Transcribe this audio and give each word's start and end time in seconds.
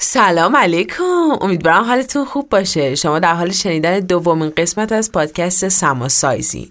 سلام 0.00 0.56
علیکم. 0.56 1.38
امیدوارم 1.40 1.84
حالتون 1.84 2.24
خوب 2.24 2.48
باشه. 2.48 2.94
شما 2.94 3.18
در 3.18 3.34
حال 3.34 3.50
شنیدن 3.50 4.00
دومین 4.00 4.52
قسمت 4.56 4.92
از 4.92 5.12
پادکست 5.12 5.68
سما 5.68 6.08
سایزین. 6.08 6.68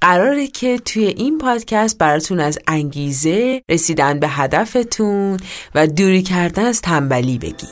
قراره 0.00 0.46
که 0.46 0.78
توی 0.78 1.04
این 1.04 1.38
پادکست 1.38 1.98
براتون 1.98 2.40
از 2.40 2.58
انگیزه 2.66 3.62
رسیدن 3.70 4.20
به 4.20 4.28
هدفتون 4.28 5.36
و 5.74 5.86
دوری 5.86 6.22
کردن 6.22 6.64
از 6.64 6.80
تنبلی 6.80 7.38
بگی. 7.38 7.68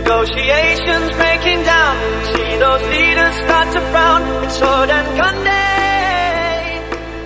Negotiations 0.00 1.08
breaking 1.20 1.60
down. 1.72 1.94
See 2.32 2.52
those 2.64 2.84
leaders 2.94 3.34
start 3.44 3.66
to 3.74 3.80
frown. 3.90 4.20
It's 4.44 4.58
sword 4.58 4.90
and 4.90 5.08
gun 5.18 5.36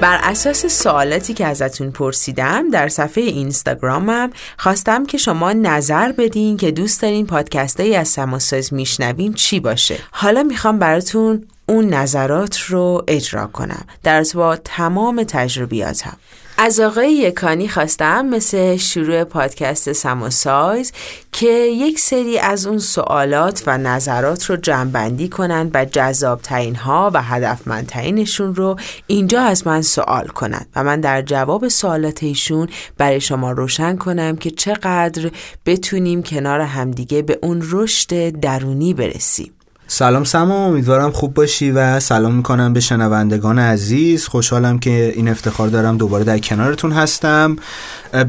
بر 0.01 0.19
اساس 0.23 0.67
سوالاتی 0.67 1.35
که 1.35 1.47
ازتون 1.47 1.91
پرسیدم 1.91 2.71
در 2.71 2.89
صفحه 2.89 3.25
اینستاگرامم 3.25 4.31
خواستم 4.59 5.07
که 5.07 5.19
شما 5.19 5.53
نظر 5.53 6.13
بدین 6.13 6.57
که 6.57 6.71
دوست 6.71 7.03
دارین 7.03 7.27
پادکست 7.27 7.81
از 7.81 8.09
سماساز 8.09 8.75
میشنوین 8.75 9.35
چی 9.35 9.61
باشه 9.61 9.97
حالا 10.11 10.43
می‌خوام 10.43 10.79
براتون 10.79 11.47
اون 11.67 11.95
نظرات 11.95 12.61
رو 12.61 13.05
اجرا 13.09 13.47
کنم 13.47 13.85
در 14.03 14.25
با 14.35 14.57
تمام 14.57 15.25
تجربیاتم 15.25 16.17
از 16.63 16.81
آقای 16.81 17.13
یکانی 17.13 17.69
خواستم 17.69 18.27
مثل 18.27 18.77
شروع 18.77 19.25
پادکست 19.25 19.93
سماسایز 19.93 20.93
که 21.33 21.49
یک 21.51 21.99
سری 21.99 22.39
از 22.39 22.67
اون 22.67 22.79
سوالات 22.79 23.63
و 23.67 23.79
نظرات 23.79 24.45
رو 24.45 24.57
جمعبندی 24.57 25.29
کنند 25.29 25.71
و 25.75 25.85
جذاب 25.85 26.41
ها 26.77 27.11
و 27.15 27.23
هدفمندترینشون 27.23 28.55
رو 28.55 28.77
اینجا 29.07 29.43
از 29.43 29.67
من 29.67 29.83
سوال 29.83 30.27
کنند 30.27 30.69
و 30.77 30.85
من 30.85 31.01
در 31.01 31.23
جواب 31.23 31.69
سوالات 31.69 32.23
ایشون 32.23 32.69
برای 32.99 33.21
شما 33.21 33.53
روشن 33.53 33.97
کنم 33.97 34.37
که 34.37 34.51
چقدر 34.51 35.31
بتونیم 35.67 36.23
کنار 36.23 36.61
همدیگه 36.61 37.23
به 37.23 37.39
اون 37.43 37.63
رشد 37.71 38.29
درونی 38.29 38.95
برسیم. 38.95 39.53
سلام 39.93 40.25
سما 40.25 40.67
امیدوارم 40.67 41.11
خوب 41.11 41.35
باشی 41.35 41.71
و 41.71 42.01
سلام 42.01 42.35
می‌کنم 42.35 42.73
به 42.73 42.81
شنوندگان 42.81 43.59
عزیز. 43.59 44.27
خوشحالم 44.27 44.79
که 44.79 45.13
این 45.17 45.29
افتخار 45.29 45.69
دارم 45.69 45.97
دوباره 45.97 46.25
در 46.25 46.39
کنارتون 46.39 46.93
هستم. 46.93 47.57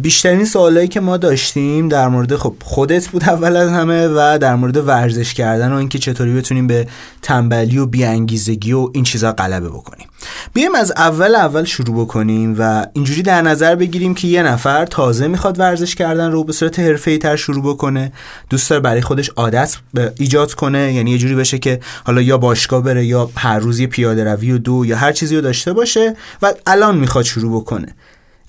بیشترین 0.01 0.45
سوالایی 0.45 0.87
که 0.87 0.99
ما 0.99 1.17
داشتیم 1.17 1.89
در 1.89 2.07
مورد 2.07 2.35
خب 2.35 2.53
خودت 2.63 3.07
بود 3.07 3.23
اول 3.23 3.55
از 3.55 3.69
همه 3.69 4.07
و 4.07 4.37
در 4.41 4.55
مورد 4.55 4.87
ورزش 4.87 5.33
کردن 5.33 5.71
و 5.71 5.75
اینکه 5.75 5.99
چطوری 5.99 6.33
بتونیم 6.33 6.67
به 6.67 6.87
تنبلی 7.21 7.77
و 7.77 7.85
بیانگیزگی 7.85 8.73
و 8.73 8.89
این 8.93 9.03
چیزا 9.03 9.31
غلبه 9.31 9.69
بکنیم. 9.69 10.07
بیایم 10.53 10.75
از 10.75 10.91
اول 10.91 11.35
اول 11.35 11.63
شروع 11.63 12.05
بکنیم 12.05 12.55
و 12.59 12.85
اینجوری 12.93 13.21
در 13.21 13.41
نظر 13.41 13.75
بگیریم 13.75 14.13
که 14.13 14.27
یه 14.27 14.43
نفر 14.43 14.85
تازه 14.85 15.27
می‌خواد 15.27 15.59
ورزش 15.59 15.95
کردن 15.95 16.31
رو 16.31 16.43
به 16.43 16.53
صورت 16.53 16.79
حرفه‌ای 16.79 17.17
تر 17.17 17.35
شروع 17.35 17.63
بکنه. 17.73 18.11
دوست 18.49 18.69
داره 18.69 18.81
برای 18.81 19.01
خودش 19.01 19.29
عادت 19.29 19.77
ایجاد 20.17 20.53
کنه. 20.53 20.93
یعنی 20.93 21.11
یه 21.11 21.17
جوری 21.17 21.35
بشه 21.35 21.59
که 21.59 21.79
حالا 22.03 22.21
یا 22.21 22.37
باشگاه 22.37 22.83
بره 22.83 23.05
یا 23.05 23.29
هر 23.35 23.59
روز 23.59 23.81
پیاده 23.81 24.23
روی 24.23 24.51
و 24.51 24.57
دو 24.57 24.85
یا 24.85 24.97
هر 24.97 25.11
چیزی 25.11 25.35
رو 25.35 25.41
داشته 25.41 25.73
باشه 25.73 26.15
و 26.41 26.53
الان 26.67 26.97
می‌خواد 26.97 27.25
شروع 27.25 27.61
بکنه. 27.61 27.95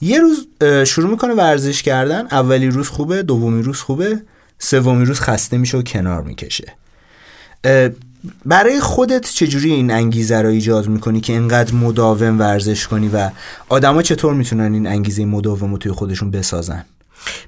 یه 0.01 0.21
روز 0.21 0.47
شروع 0.85 1.11
می‌کنه 1.11 1.35
ورزش 1.35 1.83
کردن. 1.83 2.27
اولی 2.31 2.71
روز 2.71 2.89
خوبه 2.89 3.23
دومی 3.23 3.63
روز 3.63 3.81
خوبه 3.81 4.23
سومی 4.59 5.05
روز 5.05 5.21
خسته 5.21 5.59
میشه 5.59 5.79
و 5.79 5.83
کنار 5.83 6.23
می‌کشه. 6.23 6.75
برای 8.45 8.81
خودت 8.81 9.31
چجوری 9.31 9.73
این 9.73 9.91
انگیزه 9.91 10.43
رو 10.43 10.49
ایجاد 10.49 10.89
می‌کنی 10.89 11.21
که 11.21 11.33
اینقدر 11.33 11.75
مداوم 11.75 12.39
ورزش 12.39 12.87
کنی 12.87 13.09
و 13.09 13.31
آدما 13.69 14.03
چطور 14.03 14.35
می‌تونن 14.35 14.75
این 14.75 14.87
انگیزه 14.87 15.25
مداوم 15.25 15.71
رو 15.71 15.79
توی 15.79 15.93
خودشون 15.93 16.31
بسازن؟ 16.31 16.85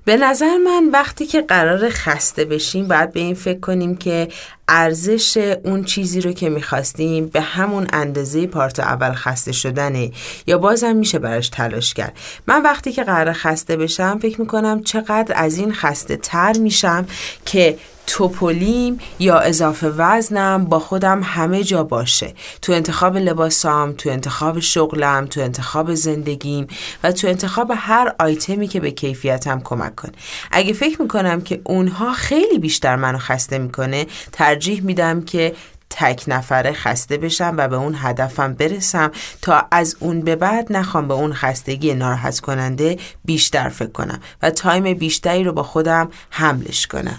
به 0.04 0.16
نظر 0.16 0.56
من 0.64 0.88
وقتی 0.92 1.26
که 1.26 1.42
قرار 1.42 1.88
خسته 1.90 2.44
بشیم 2.44 2.88
باید 2.88 3.12
به 3.12 3.20
این 3.20 3.34
فکر 3.34 3.60
کنیم 3.60 3.96
که 3.96 4.28
ارزش 4.68 5.56
اون 5.64 5.84
چیزی 5.84 6.20
رو 6.20 6.32
که 6.32 6.48
می‌خواستیم 6.48 7.26
به 7.26 7.40
همون 7.40 7.86
اندازه 7.92 8.46
پارت 8.46 8.80
اول 8.80 9.12
خسته 9.12 9.52
شدنه. 9.52 10.10
یا 10.46 10.58
بازم 10.58 10.96
میشه 10.96 11.18
براش 11.18 11.48
تلاش 11.48 11.94
کرد. 11.94 12.16
من 12.46 12.62
وقتی 12.62 12.92
که 12.92 13.04
قرار 13.04 13.32
خسته 13.32 13.76
بشم 13.76 14.18
فکر 14.22 14.40
می‌کنم 14.40 14.82
چقدر 14.82 15.34
از 15.36 15.58
این 15.58 15.72
خسته 15.72 16.16
تر 16.16 16.52
میشم 16.58 17.06
که 17.44 17.78
توپولیم 18.06 18.98
یا 19.18 19.38
اضافه 19.38 19.88
وزنم 19.88 20.64
با 20.64 20.78
خودم 20.78 21.20
همه 21.22 21.64
جا 21.64 21.84
باشه. 21.84 22.34
تو 22.62 22.72
انتخاب 22.72 23.16
لباسام 23.16 23.92
تو 23.92 24.10
انتخاب 24.10 24.60
شغلم 24.60 25.26
تو 25.26 25.40
انتخاب 25.40 25.94
زندگیم 25.94 26.66
و 27.04 27.12
تو 27.12 27.28
انتخاب 27.28 27.72
هر 27.76 28.14
آیتمی 28.18 28.68
که 28.68 28.80
به 28.80 28.90
کیفیتم 28.90 29.60
کمک 29.60 29.94
کنه. 29.94 30.12
اگه 30.50 30.72
فکر 30.72 31.02
می‌کنم 31.02 31.40
که 31.40 31.60
اونها 31.64 32.12
خیلی 32.12 32.58
بیشتر 32.58 32.96
منو 32.96 33.18
خسته 33.18 33.58
می‌کنه 33.58 34.06
ترجیح 34.54 34.82
میدم 34.82 35.20
که 35.20 35.54
تک 35.90 36.24
نفره 36.26 36.72
خسته 36.72 37.16
بشم 37.16 37.54
و 37.58 37.68
به 37.68 37.76
اون 37.76 37.94
هدفم 37.98 38.52
برسم 38.52 39.10
تا 39.42 39.66
از 39.70 39.96
اون 40.00 40.20
به 40.20 40.36
بعد 40.36 40.72
نخوام 40.72 41.08
به 41.08 41.14
اون 41.14 41.32
خستگی 41.32 41.94
ناراحت 41.94 42.40
کننده 42.40 42.96
بیشتر 43.24 43.68
فکر 43.68 43.90
کنم 43.90 44.20
و 44.42 44.50
تایم 44.50 44.94
بیشتری 44.94 45.44
رو 45.44 45.52
با 45.52 45.62
خودم 45.62 46.08
حملش 46.30 46.86
کنم. 46.86 47.18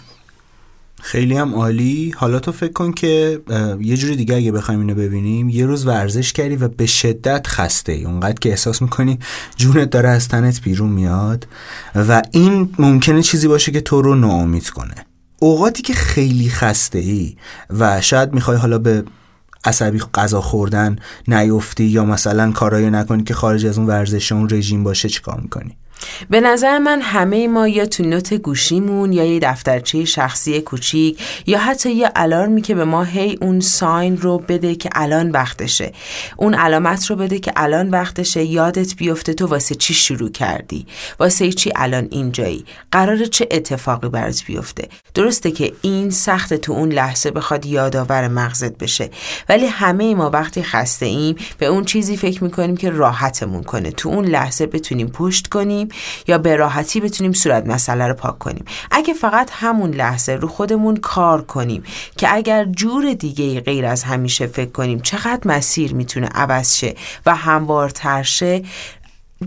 خیلی 1.01 1.37
هم 1.37 1.55
عالی. 1.55 2.13
حالا 2.17 2.39
تو 2.39 2.51
فکر 2.51 2.71
کن 2.71 2.91
که 2.91 3.41
یه 3.81 3.97
جوری 3.97 4.15
دیگه 4.15 4.35
اگه 4.35 4.51
بخوایم 4.51 4.79
اینو 4.79 4.95
ببینیم 4.95 5.49
یه 5.49 5.65
روز 5.65 5.87
ورزش 5.87 6.33
کردی 6.33 6.55
و 6.55 6.67
به 6.67 6.85
شدت 6.85 7.47
خسته 7.47 7.91
ای. 7.91 8.05
اونقدر 8.05 8.39
که 8.39 8.49
احساس 8.49 8.81
می‌کنی 8.81 9.19
جونت 9.55 9.89
داره 9.89 10.09
از 10.09 10.27
تنت 10.27 10.61
بیرون 10.61 10.89
میاد 10.89 11.47
و 11.95 12.21
این 12.31 12.75
ممکنه 12.79 13.21
چیزی 13.21 13.47
باشه 13.47 13.71
که 13.71 13.81
تو 13.81 14.01
رو 14.01 14.15
ناامید 14.15 14.69
کنه. 14.69 14.95
اوقاتی 15.45 15.83
که 15.83 15.93
خیلی 15.93 16.49
خسته 16.49 16.99
ای 16.99 17.35
و 17.69 18.01
شاید 18.01 18.33
می‌خوای 18.33 18.57
حالا 18.57 18.77
به 18.77 19.03
عصبی 19.65 19.99
غذا 20.13 20.41
خوردن 20.41 20.95
نیفتی 21.27 21.83
یا 21.83 22.05
مثلا 22.05 22.51
کارایی 22.51 22.89
نکنی 22.89 23.23
که 23.23 23.33
خارج 23.33 23.65
از 23.65 23.77
اون 23.77 23.87
ورزش 23.87 24.31
اون 24.31 24.49
رژیم 24.49 24.83
باشه 24.83 25.09
چیکار 25.09 25.39
می‌کنی؟ 25.39 25.77
به 26.29 26.41
نظر 26.41 26.77
من 26.77 27.01
همه 27.01 27.47
ما 27.47 27.67
یا 27.67 27.85
تو 27.85 28.03
نوت 28.03 28.33
گوشیمون 28.33 29.13
یا 29.13 29.23
یه 29.23 29.39
دفترچه 29.39 30.05
شخصی 30.05 30.61
کوچیک 30.61 31.19
یا 31.45 31.59
حتی 31.59 31.91
یه 31.91 32.11
الارمی 32.15 32.61
که 32.61 32.75
به 32.75 32.85
ما 32.85 33.03
هی 33.03 33.37
اون 33.41 33.59
ساین 33.59 34.17
رو 34.17 34.37
بده 34.37 34.75
که 34.75 34.89
الان 34.93 35.31
وقتشه. 35.31 35.91
اون 36.37 36.53
علامت 36.53 37.05
رو 37.05 37.15
بده 37.15 37.39
که 37.39 37.53
الان 37.55 37.89
وقتشه. 37.89 38.43
یادت 38.43 38.95
بیفته 38.95 39.33
تو 39.33 39.47
واسه 39.47 39.75
چی 39.75 39.93
شروع 39.93 40.31
کردی؟ 40.31 40.85
واسه 41.19 41.51
چی 41.51 41.71
الان 41.75 42.07
اینجایی؟ 42.11 42.65
قرار 42.91 43.25
چه 43.25 43.47
اتفاقی 43.51 44.09
برات 44.09 44.43
بیفته؟ 44.47 44.87
درسته 45.13 45.51
که 45.51 45.73
این 45.81 46.09
سخت 46.09 46.53
تو 46.53 46.73
اون 46.73 46.91
لحظه 46.91 47.31
بخواد 47.31 47.65
یادآور 47.65 48.27
مغزت 48.27 48.77
بشه. 48.77 49.09
ولی 49.49 49.65
همه 49.65 50.15
ما 50.15 50.29
وقتی 50.29 50.63
خسته 50.63 51.05
ایم 51.05 51.35
به 51.57 51.65
اون 51.65 51.85
چیزی 51.85 52.17
فکر 52.17 52.43
می‌کنیم 52.43 52.77
که 52.77 52.89
راحتمون 52.89 53.63
کنه. 53.63 53.91
تو 53.91 54.09
اون 54.09 54.25
لحظه 54.25 54.65
بتونیم 54.65 55.07
پشت 55.07 55.47
کنیم 55.47 55.84
یا 56.27 56.37
به 56.37 56.55
راحتی 56.55 56.99
بتونیم 56.99 57.33
صورت 57.33 57.67
مسئله 57.67 58.07
رو 58.07 58.13
پاک 58.13 58.39
کنیم. 58.39 58.65
اگه 58.91 59.13
فقط 59.13 59.49
همون 59.53 59.91
لحظه 59.91 60.31
رو 60.31 60.47
خودمون 60.47 60.97
کار 60.97 61.41
کنیم 61.41 61.83
که 62.17 62.35
اگر 62.35 62.65
جور 62.65 63.13
دیگه 63.13 63.61
غیر 63.61 63.85
از 63.85 64.03
همیشه 64.03 64.47
فکر 64.47 64.71
کنیم 64.71 64.99
چقدر 64.99 65.41
مسیر 65.45 65.93
می‌تونه 65.93 66.27
عوض 66.27 66.75
شه 66.75 66.95
و 67.25 67.35
هموارتر 67.35 68.23
شه 68.23 68.63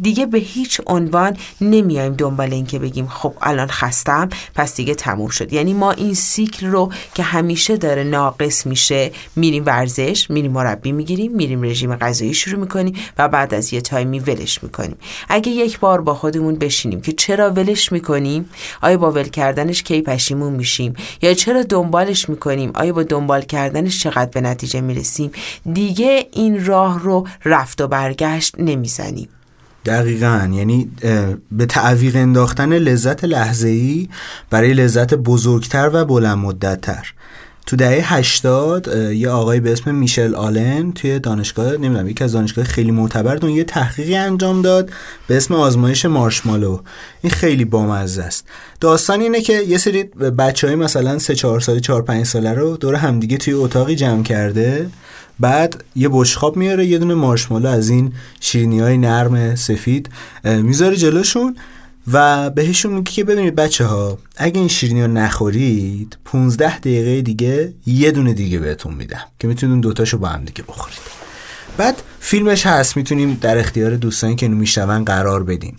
دیگه 0.03 0.26
به 0.26 0.38
هیچ 0.38 0.81
عنوان 0.87 1.37
نمیایم 1.60 2.15
دنبال 2.15 2.53
این 2.53 2.66
که 2.66 2.78
بگیم 2.78 3.06
خب 3.06 3.34
الان 3.43 3.69
خستم 3.69 4.28
پس 4.54 4.76
دیگه 4.76 4.94
تموم 4.94 5.28
شد. 5.28 5.53
یعنی 5.53 5.72
ما 5.72 5.91
این 5.93 6.15
سیکل 6.15 6.66
رو 6.66 6.93
که 7.15 7.22
همیشه 7.22 7.76
داره 7.76 8.04
ناقص 8.04 8.66
میشه 8.66 9.10
میریم 9.37 9.66
ورزش 9.66 10.31
میریم 10.31 10.53
مربی 10.53 10.93
می‌گیریم 10.93 11.32
میریم 11.32 11.62
رژیم 11.62 11.96
غذایی 11.96 12.35
شروع 12.35 12.61
می‌کنیم 12.61 12.94
و 13.19 13.29
بعد 13.29 13.55
از 13.55 13.73
یه 13.73 13.81
تایمی 13.81 14.19
ولش 14.19 14.62
می‌کنیم. 14.62 14.96
اگه 15.29 15.52
یک 15.52 15.81
بار 15.81 16.00
با 16.00 16.14
خودمون 16.14 16.55
بشینیم 16.55 17.00
که 17.00 17.12
چرا 17.12 17.50
ولش 17.50 17.93
می‌کنیم؟ 17.93 18.50
آیا 18.82 18.96
با 18.99 19.11
ول 19.11 19.29
کردنش 19.29 19.82
کی 19.82 20.02
پشیمون 20.02 20.52
میشیم؟ 20.52 20.94
یا 21.23 21.35
چرا 21.35 21.62
دنبالش 21.62 22.29
می‌کنیم؟ 22.29 22.70
آیا 22.75 22.93
با 22.93 23.02
دنبال 23.02 23.43
کردنش 23.43 24.00
چقدر 24.02 24.31
به 24.31 24.40
نتیجه 24.40 24.81
می‌رسیم؟ 24.81 25.31
دیگه 25.73 26.29
این 26.32 26.67
راه 26.67 27.00
رو 27.00 27.26
رفت 27.44 27.81
و 27.81 27.88
برگشت 27.88 28.55
نمی‌زنیم. 28.58 29.29
دقیقا. 29.88 30.50
یعنی 30.52 30.90
به 31.52 31.67
تعویق 31.67 32.17
انداختن 32.17 32.73
لذت 32.73 33.25
لحظه 33.25 33.69
ای 33.69 34.08
برای 34.50 34.75
لذت 34.75 35.14
بزرگتر 35.14 35.90
و 35.93 36.05
بلند 36.05 36.38
مدت 36.38 36.81
تر 36.81 37.12
تو 37.69 37.76
دهه 37.76 38.15
80 38.15 38.88
یه 39.15 39.29
آقای 39.29 39.61
به 39.61 39.73
اسم 39.73 39.94
میشل 39.94 40.35
آلن 40.35 40.93
توی 40.93 41.19
دانشگاه 41.19 41.73
نمی‌دونم 41.73 42.09
یکی 42.09 42.25
از 42.25 42.32
دانشگاه 42.32 42.65
خیلی 42.65 42.91
معتبر 42.91 43.49
یه 43.49 43.65
تحقیقی 43.65 44.17
انجام 44.17 44.62
داد 44.62 44.91
به 45.26 45.37
اسم 45.37 45.55
آزمایش 45.55 46.05
مارشمالو. 46.05 46.81
این 47.23 47.31
خیلی 47.31 47.65
بامزه 47.65 48.23
است. 48.23 48.47
داستان 48.81 49.20
اینه 49.20 49.41
که 49.41 49.53
یه 49.53 49.79
سری 49.79 50.03
بچه 50.38 50.67
های 50.67 50.76
مثلا 50.76 51.19
3 51.19 51.35
4 51.35 51.61
ساله 51.61 51.81
4 51.81 52.03
5 52.03 52.26
ساله 52.26 52.53
رو 52.53 52.76
دور 52.76 52.94
همدیگه 52.94 53.37
توی 53.37 53.55
اتاقی 53.55 53.97
جمع 53.97 54.23
کرده. 54.23 54.91
بعد 55.41 55.85
یه 55.97 56.09
بشخاب 56.12 56.56
میاره 56.56 56.87
یه 56.87 56.99
دونه 56.99 57.14
مارشمالو 57.14 57.69
از 57.69 57.88
این 57.88 58.12
شیرینی 58.41 58.81
های 58.81 58.99
نرم 58.99 59.55
سفید 59.55 60.11
می‌ذاره 60.44 60.97
جلوشون. 60.97 61.56
و 62.12 62.50
بهشون 62.50 62.93
میگه 62.93 63.12
که 63.12 63.25
ببینید 63.25 63.55
بچه 63.55 63.84
ها 63.84 64.19
اگه 64.37 64.58
این 64.58 64.69
شیرینی 64.69 65.02
رو 65.02 65.08
نخورید 65.08 66.19
15 66.25 66.78
دقیقه 66.78 67.22
دیگه 67.22 67.75
یه 67.87 68.10
دونه 68.10 68.34
دیگه 68.34 68.58
بهتون 68.58 68.94
میدم 68.94 69.25
که 69.38 69.49
می‌تونید 69.49 69.81
دوتاشو 69.81 70.19
با 70.19 70.28
هم 70.28 70.44
دیگه 70.44 70.62
بخورید. 70.62 71.18
بعد 71.78 72.02
فیلمش 72.20 72.66
هست 72.66 72.96
می‌تونیم 72.96 73.38
در 73.40 73.58
اختیار 73.58 73.96
دوستانی 73.96 74.36
که 74.36 74.48
میشنون 74.48 75.04
قرار 75.04 75.44
بدیم. 75.44 75.76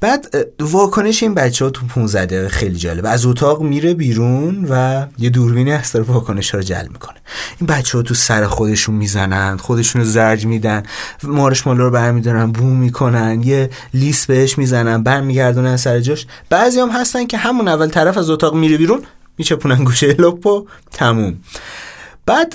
بعد 0.00 0.34
واکنش 0.60 1.22
این 1.22 1.34
بچه 1.34 1.64
ها 1.64 1.70
تو 1.70 1.86
15 1.86 2.26
دقیقه 2.26 2.48
خیلی 2.48 2.76
جالبه. 2.76 3.08
از 3.08 3.26
اتاق 3.26 3.62
میره 3.62 3.94
بیرون 3.94 4.66
و 4.70 5.06
یه 5.18 5.30
دوربینی 5.30 5.70
هست 5.70 5.94
داره 5.94 6.06
واکنش 6.06 6.50
ها 6.50 6.58
رو 6.58 6.64
جلب 6.64 6.90
می‌کنه. 6.90 7.16
این 7.60 7.66
بچه 7.66 7.98
ها 7.98 8.02
تو 8.02 8.14
سر 8.14 8.46
خودشون 8.46 8.94
می‌زنن 8.94 9.56
خودشون 9.56 10.02
رو 10.02 10.08
زرج 10.08 10.46
میدن 10.46 10.82
مارش 11.22 11.66
مالا 11.66 11.84
رو 11.84 11.90
برمیدارن 11.90 12.52
بو 12.52 12.64
می‌کنن 12.64 13.42
یه 13.42 13.70
لیست 13.94 14.26
بهش 14.26 14.58
می‌زنن 14.58 15.02
برمیگردونن 15.02 15.76
سر 15.76 16.00
جاش. 16.00 16.26
بعضی 16.50 16.80
هم 16.80 16.90
هستن 16.90 17.26
که 17.26 17.38
همون 17.38 17.68
اول 17.68 17.88
طرف 17.88 18.18
از 18.18 18.30
اتاق 18.30 18.54
میره 18.54 18.76
بیرون 18.76 19.02
میچپونن 19.38 19.84
گوشه 19.84 20.06
لپو 20.06 20.66
تموم. 20.92 21.38
بعد 22.26 22.54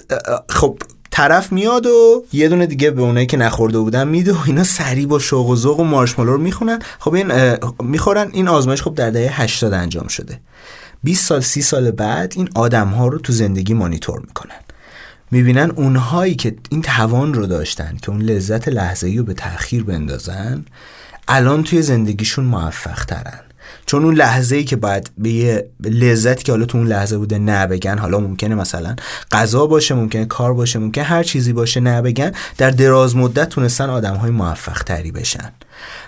خب 0.50 0.80
طرف 1.18 1.52
میاد 1.52 1.86
و 1.86 2.26
یه 2.34 2.50
دونه 2.50 2.66
دیگه 2.66 2.92
به 2.92 3.02
اونایی 3.02 3.26
که 3.26 3.38
نخورده 3.38 3.80
بودن 3.80 4.08
میده 4.08 4.34
و 4.34 4.38
اینا 4.46 4.64
سریع 4.64 5.08
با 5.08 5.20
شوق 5.20 5.50
و 5.50 5.56
ذوق 5.56 5.80
و 5.80 5.84
مارشمالو 5.84 6.32
رو 6.32 6.38
می‌خونن. 6.38 6.80
خب 7.00 7.14
این 7.14 7.58
می‌خورن. 7.80 8.30
این 8.34 8.48
آزمایش 8.48 8.82
خب 8.82 8.96
در 8.96 9.10
دهه 9.10 9.42
80 9.42 9.74
انجام 9.74 10.08
شده. 10.08 10.40
20 11.04 11.26
سال 11.26 11.42
30 11.42 11.62
سال 11.62 11.92
بعد 11.92 12.34
این 12.36 12.50
آدم 12.56 12.88
ها 12.88 13.08
رو 13.08 13.20
تو 13.20 13.34
زندگی 13.34 13.74
مانیتور 13.74 14.20
می‌کنن. 14.20 14.60
می‌بینن 15.32 15.72
اونهایی 15.76 16.36
که 16.36 16.56
این 16.70 16.82
توان 16.82 17.34
رو 17.34 17.48
داشتن 17.48 17.98
که 18.02 18.10
اون 18.10 18.22
لذت 18.22 18.68
لحظه 18.68 19.16
رو 19.18 19.24
به 19.24 19.34
تاخیر 19.34 19.84
بندازن 19.84 20.66
الان 21.28 21.64
توی 21.64 21.82
زندگیشون 21.82 22.46
موفق 22.46 23.06
ترن. 23.06 23.42
چون 23.88 24.04
اون 24.04 24.16
لحظه 24.16 24.56
ای 24.56 24.64
که 24.64 24.76
باید 24.76 25.12
به 25.18 25.30
یه 25.30 25.70
لذتی 25.84 26.44
که 26.44 26.52
حالا 26.52 26.66
تو 26.66 26.78
اون 26.78 26.88
لحظه 26.88 27.18
بوده 27.18 27.38
نبگن 27.38 27.98
حالا 27.98 28.20
ممکنه 28.20 28.56
مثلا 28.56 28.96
غذا 29.32 29.68
باشه 29.68 29.96
ممکنه 29.96 30.26
کار 30.26 30.54
باشه 30.54 30.80
ممکنه 30.80 31.04
هر 31.04 31.24
چیزی 31.24 31.54
باشه 31.54 31.80
نبگن 31.80 32.32
در 32.58 32.70
دراز 32.72 33.16
مدت 33.16 33.50
تونستن 33.50 33.90
آدم 33.90 34.16
های 34.16 34.32
موفق 34.32 34.84
تری 34.84 35.12
بشن. 35.12 35.52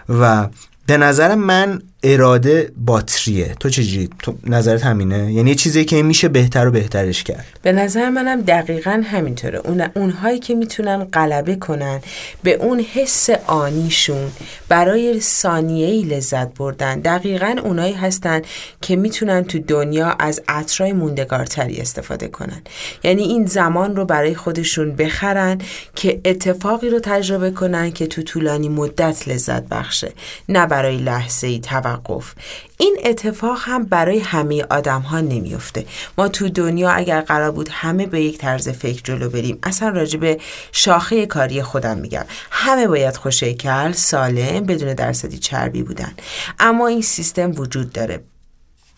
و 0.09 0.47
به 0.85 0.97
نظر 0.97 1.35
من 1.35 1.81
اراده 2.03 2.71
باتریه. 2.77 3.55
تو 3.59 3.69
چجوری 3.69 4.09
تو 4.19 4.35
نظرت 4.47 4.85
همینه؟ 4.85 5.33
یعنی 5.33 5.55
چیزی 5.55 5.85
که 5.85 6.03
میشه 6.03 6.27
بهتر 6.27 6.67
و 6.67 6.71
بهترش 6.71 7.23
کرد. 7.23 7.45
به 7.61 7.71
نظر 7.71 8.09
منم 8.09 8.41
دقیقا 8.41 9.03
همینطوره. 9.05 9.59
اون 9.59 9.81
اونهایی 9.95 10.39
که 10.39 10.55
می‌تونن 10.55 11.03
غلبه 11.03 11.55
کنن 11.55 12.01
به 12.43 12.53
اون 12.53 12.79
حس 12.79 13.29
آنیشون 13.47 14.31
برای 14.69 15.19
ثانیه 15.19 16.05
لذت 16.05 16.53
بردن. 16.53 16.99
دقیقا 16.99 17.55
اونایی 17.63 17.93
هستن 17.93 18.41
که 18.81 18.95
می‌تونن 18.95 19.43
تو 19.43 19.59
دنیا 19.59 20.15
از 20.19 20.41
عطرای 20.47 20.93
موندگارتری 20.93 21.77
استفاده 21.77 22.27
کنن. 22.27 22.61
یعنی 23.03 23.23
این 23.23 23.45
زمان 23.45 23.95
رو 23.95 24.05
برای 24.05 24.35
خودشون 24.35 24.95
بخرن 24.95 25.57
که 25.95 26.21
اتفاقی 26.25 26.89
رو 26.89 26.99
تجربه 26.99 27.51
کنن 27.51 27.91
که 27.91 28.07
تو 28.07 28.21
طولانی 28.21 28.69
مدت 28.69 29.27
لذت 29.27 29.63
بخشه. 29.63 30.11
نه 30.49 30.65
برای 30.65 30.97
لحظه 30.97 31.47
ای 31.47 31.59
توقف. 31.89 32.33
این 32.77 32.97
اتفاق 33.05 33.57
هم 33.61 33.83
برای 33.83 34.19
همه 34.19 34.65
آدم 34.69 35.01
ها 35.01 35.21
نمیفته 35.21 35.85
ما 36.17 36.27
تو 36.27 36.49
دنیا 36.49 36.89
اگر 36.89 37.21
قرار 37.21 37.51
بود 37.51 37.69
همه 37.71 38.05
به 38.05 38.21
یک 38.21 38.37
طرز 38.37 38.69
فکر 38.69 39.01
جلو 39.03 39.29
بریم 39.29 39.59
اصلا 39.63 39.89
راجع 39.89 40.19
به 40.19 40.37
شاخه 40.71 41.25
کاری 41.25 41.63
خودم 41.63 41.97
میگم. 41.97 42.25
همه 42.51 42.87
باید 42.87 43.15
خوشیکل 43.17 43.91
سالم 43.91 44.65
بدون 44.65 44.93
درصدی 44.93 45.37
چربی 45.37 45.83
بودن. 45.83 46.13
اما 46.59 46.87
این 46.87 47.01
سیستم 47.01 47.51
وجود 47.51 47.91
داره. 47.93 48.23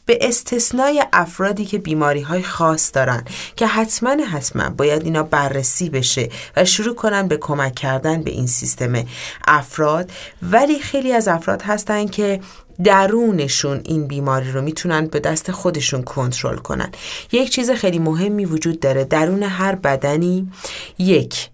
به 0.05 0.17
استثنای 0.21 1.03
افرادی 1.13 1.65
که 1.65 1.77
بیماری 1.77 2.21
های 2.21 2.43
خاص 2.43 2.91
دارن 2.93 3.25
که 3.55 3.67
حتما 3.67 4.15
حتما 4.31 4.69
باید 4.69 5.03
اینا 5.03 5.23
بررسی 5.23 5.89
بشه 5.89 6.29
و 6.57 6.65
شروع 6.65 6.95
کنن 6.95 7.27
به 7.27 7.37
کمک 7.37 7.75
کردن 7.75 8.23
به 8.23 8.31
این 8.31 8.47
سیستم 8.47 9.05
افراد. 9.47 10.11
ولی 10.41 10.79
خیلی 10.79 11.13
از 11.13 11.27
افراد 11.27 11.61
هستن 11.61 12.07
که 12.07 12.39
درونشون 12.83 13.81
این 13.85 14.07
بیماری 14.07 14.51
رو 14.51 14.61
می‌تونن 14.61 15.07
به 15.07 15.19
دست 15.19 15.51
خودشون 15.51 16.03
کنترل 16.03 16.57
کنن. 16.57 16.91
یک 17.31 17.49
چیز 17.49 17.71
خیلی 17.71 17.99
مهمی 17.99 18.45
وجود 18.45 18.79
داره. 18.79 19.03
درون 19.03 19.43
هر 19.43 19.75
بدنی 19.75 20.51
یک 20.97 21.50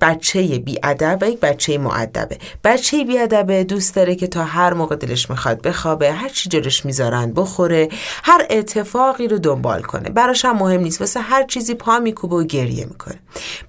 بچه 0.00 0.58
بیادب 0.58 1.18
و 1.20 1.30
یک 1.30 1.40
بچه 1.40 1.78
معدبه 1.78 2.38
بچه 2.64 3.04
بیادبه 3.04 3.64
دوست 3.64 3.94
داره 3.94 4.14
که 4.14 4.26
تا 4.26 4.44
هر 4.44 4.74
موقع 4.74 4.96
دلش 4.96 5.30
می‌خواد 5.30 5.62
بخوابه 5.62 6.12
هر 6.12 6.28
چی 6.28 6.48
جلوش 6.48 6.84
می‌ذارن 6.84 7.32
بخوره 7.32 7.88
هر 8.24 8.46
اتفاقی 8.50 9.28
رو 9.28 9.38
دنبال 9.38 9.82
کنه. 9.82 10.10
براش 10.10 10.44
هم 10.44 10.56
مهم 10.56 10.80
نیست 10.80 11.00
واسه 11.00 11.20
هر 11.20 11.42
چیزی 11.42 11.74
پا 11.74 11.98
میکوبه 11.98 12.36
و 12.36 12.44
گریه 12.44 12.84
می‌کنه. 12.84 13.18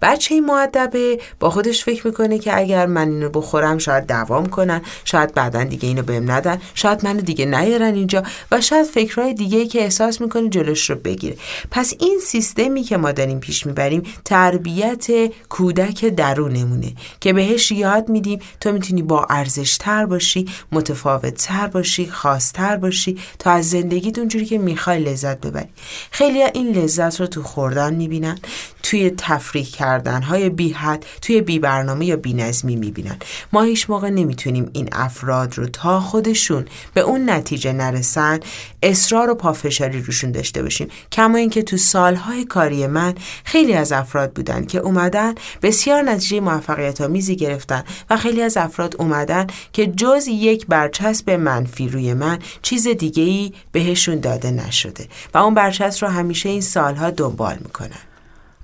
بچه 0.01 0.41
معدبه 0.41 1.19
با 1.39 1.49
خودش 1.49 1.83
فکر 1.83 2.07
می‌کنه 2.07 2.39
که 2.39 2.57
اگر 2.57 2.85
من 2.85 3.09
اینو 3.09 3.29
بخورم 3.29 3.77
شاید 3.77 4.07
دوام 4.07 4.45
کنن 4.45 4.81
شاید 5.05 5.33
بعدا 5.33 5.63
دیگه 5.63 5.87
اینو 5.87 6.01
بهم 6.01 6.31
ندن 6.31 6.61
شاید 6.73 7.05
منو 7.05 7.21
دیگه 7.21 7.45
نیارن 7.45 7.93
اینجا 7.93 8.23
و 8.51 8.61
شاید 8.61 8.85
فکرهای 8.85 9.33
دیگه 9.33 9.65
که 9.65 9.81
احساس 9.81 10.21
می‌کنه 10.21 10.49
جلوش 10.49 10.89
رو 10.89 10.95
بگیره. 10.95 11.37
پس 11.71 11.93
این 11.99 12.19
سیستمی 12.19 12.83
که 12.83 12.97
ما 12.97 13.11
داریم 13.11 13.39
پیش 13.39 13.65
می‌بریم 13.65 14.03
تربیت 14.25 15.07
کودک 15.49 15.84
که 15.91 16.09
درونمونه 16.09 16.93
که 17.19 17.33
بهش 17.33 17.71
یاد 17.71 18.09
میدیم 18.09 18.39
تو 18.59 18.71
می‌تونی 18.71 19.01
با 19.01 19.25
ارزش 19.29 19.77
تر 19.77 20.05
باشی 20.05 20.45
متفاوت 20.71 21.33
تر 21.33 21.67
باشی 21.67 22.07
خاصتر 22.07 22.77
باشی 22.77 23.17
تا 23.39 23.51
از 23.51 23.69
زندگیت 23.69 24.19
اونجوری 24.19 24.45
که 24.45 24.57
می‌خوای 24.57 24.99
لذت 24.99 25.41
ببری. 25.41 25.69
خیلی 26.11 26.43
این 26.43 26.71
لذت 26.71 27.19
رو 27.19 27.27
تو 27.27 27.43
خوردن 27.43 27.95
می‌بینن 27.95 28.39
توی 28.83 29.09
تفریح 29.17 29.65
کردن 29.65 30.21
های 30.21 30.49
بی 30.49 30.69
حد 30.69 31.05
توی 31.21 31.41
بی 31.41 31.59
برنامه 31.59 32.05
یا 32.05 32.15
بی 32.15 32.33
نظمی 32.33 32.75
می‌بینن. 32.75 33.17
ما 33.53 33.63
هیچ 33.63 33.89
موقع 33.89 34.09
نمی‌تونیم 34.09 34.69
این 34.73 34.89
افراد 34.91 35.57
رو 35.57 35.67
تا 35.67 35.99
خودشون 35.99 36.65
به 36.93 37.01
اون 37.01 37.29
نتیجه 37.29 37.73
نرسن 37.73 38.39
اصرار 38.83 39.29
و 39.29 39.35
پافشاری 39.35 40.01
روشون 40.01 40.31
داشته 40.31 40.63
باشیم. 40.63 40.87
کما 41.11 41.37
اینکه 41.37 41.63
تو 41.63 41.77
سالهای 41.77 42.45
کاری 42.45 42.87
من 42.87 43.13
خیلی 43.43 43.73
از 43.73 43.91
افراد 43.91 44.33
بودن 44.33 44.65
که 44.65 44.79
اومدن 44.79 45.35
بسیار 45.75 46.01
نتیجه 46.01 46.39
موفقیت 46.39 47.01
آمیزی 47.01 47.35
گرفتن 47.35 47.83
و 48.09 48.17
خیلی 48.17 48.41
از 48.41 48.57
افراد 48.57 48.95
اومدن 48.99 49.47
که 49.73 49.87
جز 49.87 50.27
یک 50.27 50.67
برچسب 50.67 51.29
منفی 51.29 51.89
روی 51.89 52.13
من 52.13 52.39
چیز 52.61 52.87
دیگه 52.87 53.23
ای 53.23 53.53
بهشون 53.71 54.19
داده 54.19 54.51
نشده 54.51 55.07
و 55.33 55.37
اون 55.37 55.53
برچسب 55.53 56.05
رو 56.05 56.11
همیشه 56.11 56.49
این 56.49 56.61
سالها 56.61 57.09
دنبال 57.09 57.57
می‌کنن. 57.63 57.89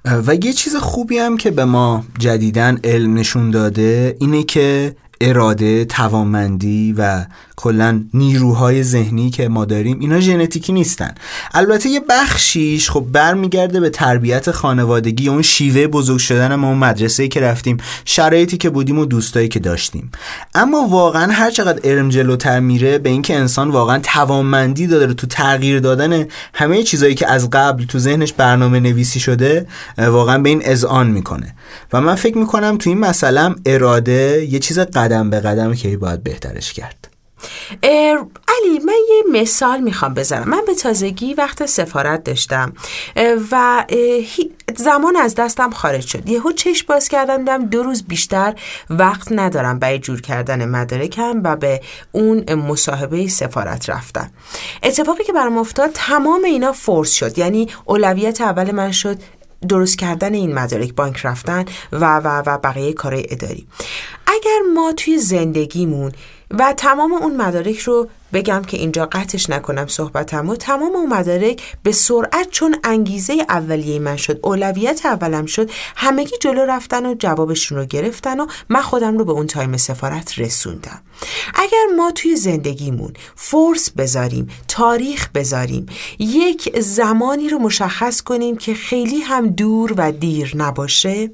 و 0.06 0.36
یه 0.36 0.54
چیز 0.54 0.76
خوبی 0.76 1.18
هم 1.18 1.38
که 1.38 1.52
به 1.52 1.66
ما 1.66 2.04
جدیدن 2.20 2.80
علم 2.84 3.14
نشون 3.14 3.52
داده 3.52 4.18
اینه 4.20 4.44
که 4.44 4.96
اراده 5.22 5.86
توانمندی 5.86 6.96
و 6.98 7.26
کلا 7.56 8.04
نیروهای 8.14 8.84
ذهنی 8.84 9.30
که 9.30 9.48
ما 9.48 9.66
داریم 9.66 10.00
اینا 10.00 10.20
ژنتیکی 10.20 10.74
نیستن. 10.74 11.16
البته 11.54 11.90
یه 11.90 12.02
بخشیش 12.10 12.90
خب 12.90 13.06
برمیگرده 13.12 13.80
به 13.80 13.90
تربیت 13.90 14.52
خانوادگی 14.52 15.30
اون 15.30 15.42
شیوه 15.42 15.88
بزرگ 15.88 16.20
شدن 16.20 16.56
ما 16.56 16.68
اون 16.68 16.78
مدرسه 16.78 17.28
که 17.28 17.42
رفتیم 17.42 17.78
شرایطی 18.06 18.58
که 18.58 18.70
بودیم 18.70 19.00
و 19.00 19.06
دوستایی 19.06 19.48
که 19.48 19.60
داشتیم. 19.60 20.12
اما 20.56 20.88
واقعا 20.88 21.32
هر 21.32 21.52
چقدر 21.52 21.80
ارم 21.84 22.10
جلوتر 22.10 22.60
میره 22.60 22.98
به 22.98 23.10
اینکه 23.10 23.36
انسان 23.36 23.70
واقعا 23.70 24.00
توانمندی 24.00 24.88
داره 24.88 25.14
تو 25.14 25.28
تغییر 25.28 25.80
دادن 25.80 26.26
همه 26.54 26.84
چیزایی 26.84 27.16
که 27.16 27.32
از 27.32 27.50
قبل 27.50 27.86
تو 27.86 28.00
ذهنش 28.00 28.34
برنامه 28.34 28.80
نویسی 28.80 29.20
شده 29.20 29.68
واقعا 29.98 30.38
به 30.38 30.50
این 30.50 30.62
اذعان 30.66 31.08
می‌کنه. 31.08 31.56
و 31.94 32.02
من 32.02 32.16
فکر 32.16 32.38
می‌کنم 32.38 32.78
تو 32.78 32.90
این 32.90 33.00
مسئله 33.00 33.56
اراده 33.66 34.48
یه 34.52 34.60
چیز 34.60 34.80
قدم 35.12 35.30
به 35.30 35.40
قدم 35.40 35.74
که 35.74 35.98
باید 35.98 36.24
بهترش 36.24 36.74
کرد. 36.74 37.08
علی 37.84 38.80
من 38.86 38.94
یه 39.10 39.42
مثال 39.42 39.80
می‌خوام 39.80 40.14
بزنم. 40.14 40.50
من 40.50 40.62
به 40.68 40.76
تازگی 40.76 41.34
وقت 41.34 41.66
سفارت 41.66 42.24
داشتم. 42.24 42.74
و 43.52 43.86
زمان 44.76 45.16
از 45.16 45.36
دستم 45.36 45.70
خارج 45.70 46.08
شد. 46.08 46.30
یهو 46.30 46.52
چشم 46.52 46.86
باز 46.90 47.08
کردم 47.08 47.38
دیدم 47.38 47.66
دو 47.66 47.84
روز 47.84 48.04
بیشتر 48.04 48.56
وقت 48.90 49.32
ندارم 49.32 49.80
برای 49.80 50.00
جور 50.00 50.22
کردن 50.22 50.66
مدارکم 50.66 51.42
و 51.44 51.56
به 51.56 51.82
اون 52.12 52.54
مصاحبه 52.54 53.28
سفارت 53.28 53.90
رفتم. 53.90 54.32
اتفاقی 54.84 55.24
که 55.24 55.34
برام 55.34 55.58
افتاد 55.58 55.90
تمام 55.94 56.44
اینا 56.44 56.72
force 56.72 57.12
شد. 57.12 57.38
یعنی 57.38 57.68
اولویت 57.86 58.42
اول 58.42 58.72
من 58.72 58.92
شد 58.92 59.18
درست 59.70 59.98
کردن 59.98 60.34
این 60.34 60.54
مدارک 60.54 60.94
بانک 60.94 61.26
رفتن 61.26 61.66
و 61.92 62.18
و 62.20 62.44
و 62.46 62.58
بقیه 62.58 62.94
کارهای 62.94 63.26
اداری. 63.30 63.68
اگر 64.42 64.60
ما 64.74 64.94
توی 64.94 65.18
زندگیمون 65.18 66.12
و 66.52 66.74
تمام 66.78 67.14
اون 67.14 67.36
مدارک 67.36 67.80
رو 67.80 68.08
بگم 68.34 68.62
که 68.62 68.78
اینجا 68.78 69.06
قطعش 69.06 69.50
نکنم 69.50 69.88
صحبتم 69.88 70.50
و 70.50 70.56
تمام 70.56 70.96
اون 70.96 71.10
مدارک 71.10 71.78
به 71.84 71.92
سرعت 71.92 72.50
چون 72.52 72.76
انگیزه 72.84 73.46
اولیه 73.50 74.00
من 74.00 74.18
شد 74.18 74.40
اولویت 74.44 75.06
اولم 75.06 75.46
شد 75.46 75.72
همگی 75.96 76.38
جلو 76.42 76.66
رفتن 76.66 77.06
و 77.06 77.16
جوابشون 77.20 77.78
رو 77.78 77.86
گرفتن 77.86 78.40
و 78.40 78.48
من 78.70 78.82
خودم 78.82 79.18
رو 79.18 79.26
به 79.26 79.32
اون 79.32 79.48
time 79.48 79.78
سفارت 79.78 80.40
رسوندم. 80.40 81.02
اگر 81.56 81.86
ما 81.98 82.12
توی 82.12 82.36
زندگیمون 82.36 83.14
فورس 83.36 83.92
بذاریم 83.92 84.50
تاریخ 84.68 85.30
بذاریم 85.36 85.86
یک 86.20 86.80
زمانی 86.80 87.50
رو 87.50 87.60
مشخص 87.60 88.22
کنیم 88.22 88.58
که 88.58 88.74
خیلی 88.74 89.22
هم 89.22 89.48
دور 89.48 89.94
و 89.98 90.12
دیر 90.12 90.58
نباشه 90.58 91.32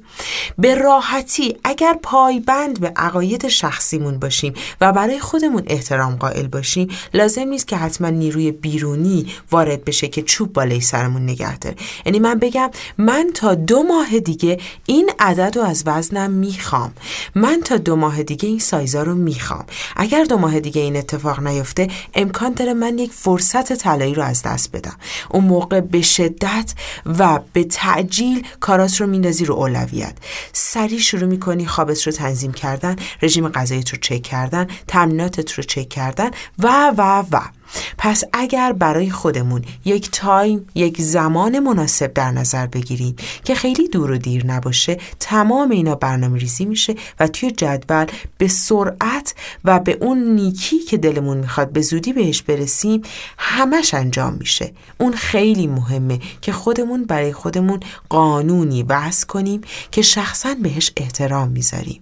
به 0.58 0.74
راحتی 0.74 1.56
اگر 1.64 1.98
پایبند 2.02 2.80
به 2.80 2.92
عقاید 2.96 3.48
شخصیمون 3.48 4.18
باشیم 4.18 4.54
و 4.80 4.92
برای 4.92 5.20
خودمون 5.20 5.62
احترام 5.66 6.16
قائل 6.16 6.46
باشیم 6.46 6.88
لازم 7.14 7.48
نیست 7.48 7.68
که 7.68 7.76
حتما 7.76 8.08
نیروی 8.10 8.52
بیرونی 8.52 9.26
وارد 9.50 9.84
بشه 9.84 10.08
که 10.08 10.22
چوب 10.22 10.52
بالای 10.52 10.80
سرمون 10.80 11.22
نگه 11.22 11.58
داره. 11.58 11.76
یعنی 12.06 12.18
من 12.18 12.38
بگم 12.38 12.70
من 12.98 13.30
تا 13.34 13.54
دو 13.54 13.82
ماه 13.82 14.18
دیگه 14.18 14.58
این 14.86 15.10
عدد 15.18 15.56
رو 15.56 15.64
از 15.64 15.82
وزنم 15.86 16.30
می‌خوام. 16.30 16.92
من 17.34 17.60
تا 17.64 17.76
دو 17.76 17.96
ماه 17.96 18.22
دیگه 18.22 18.48
این 18.48 18.58
سایزا 18.58 19.02
رو 19.02 19.14
می‌خوام. 19.14 19.64
اگر 19.96 20.24
دو 20.24 20.38
ماه 20.38 20.60
دیگه 20.60 20.82
این 20.82 20.96
اتفاق 20.96 21.40
نیفته 21.40 21.88
امکان 22.14 22.52
داره 22.52 22.74
من 22.74 22.98
یک 22.98 23.12
فرصت 23.12 23.72
طلایی 23.72 24.14
رو 24.14 24.22
از 24.22 24.42
دست 24.42 24.72
بدم. 24.72 24.96
اون 25.30 25.44
موقع 25.44 25.80
به 25.80 26.02
شدت 26.02 26.74
و 27.06 27.40
به 27.52 27.64
تعجیل 27.64 28.46
کارات 28.60 29.00
رو 29.00 29.06
میندازی 29.06 29.44
رو 29.44 29.54
اولویت. 29.54 30.14
سریع 30.52 30.98
شروع 30.98 31.28
می‌کنی 31.28 31.66
خوابت 31.66 32.02
رو 32.02 32.12
تنظیم 32.12 32.52
کردن 32.52 32.96
رژیم 33.22 33.48
غذاییت 33.48 33.90
رو 33.90 33.98
چک 34.00 34.22
کردن 34.22 34.66
تمریناتت 34.88 35.52
رو 35.52 35.62
چک 35.62 35.88
کردن 35.88 36.30
و 36.58 36.92
و 36.96 37.24
و. 37.32 37.57
پس 37.98 38.24
اگر 38.32 38.72
برای 38.72 39.10
خودمون 39.10 39.64
یک 39.84 40.10
تایم 40.10 40.66
یک 40.74 41.02
زمان 41.02 41.58
مناسب 41.58 42.12
در 42.12 42.30
نظر 42.30 42.66
بگیریم 42.66 43.16
که 43.44 43.54
خیلی 43.54 43.88
دور 43.88 44.10
و 44.10 44.18
دیر 44.18 44.46
نباشه 44.46 44.98
تمام 45.20 45.70
اینا 45.70 45.94
برنامه 45.94 46.38
ریزی 46.38 46.64
میشه 46.64 46.94
و 47.20 47.28
توی 47.28 47.50
جدول 47.50 48.06
به 48.38 48.48
سرعت 48.48 49.34
و 49.64 49.80
به 49.80 49.98
اون 50.00 50.34
نیکی 50.34 50.78
که 50.78 50.96
دلمون 50.96 51.36
می‌خواد 51.36 51.72
به 51.72 51.80
زودی 51.80 52.12
بهش 52.12 52.42
برسیم 52.42 53.02
همش 53.38 53.94
انجام 53.94 54.34
میشه. 54.34 54.72
اون 54.98 55.12
خیلی 55.12 55.66
مهمه 55.66 56.18
که 56.40 56.52
خودمون 56.52 57.04
برای 57.04 57.32
خودمون 57.32 57.80
قانونی 58.08 58.82
وضع 58.82 59.26
کنیم 59.26 59.60
که 59.90 60.02
شخصا 60.02 60.54
بهش 60.62 60.92
احترام 60.96 61.48
می‌ذاریم. 61.48 62.00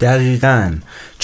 دقیقا. 0.00 0.72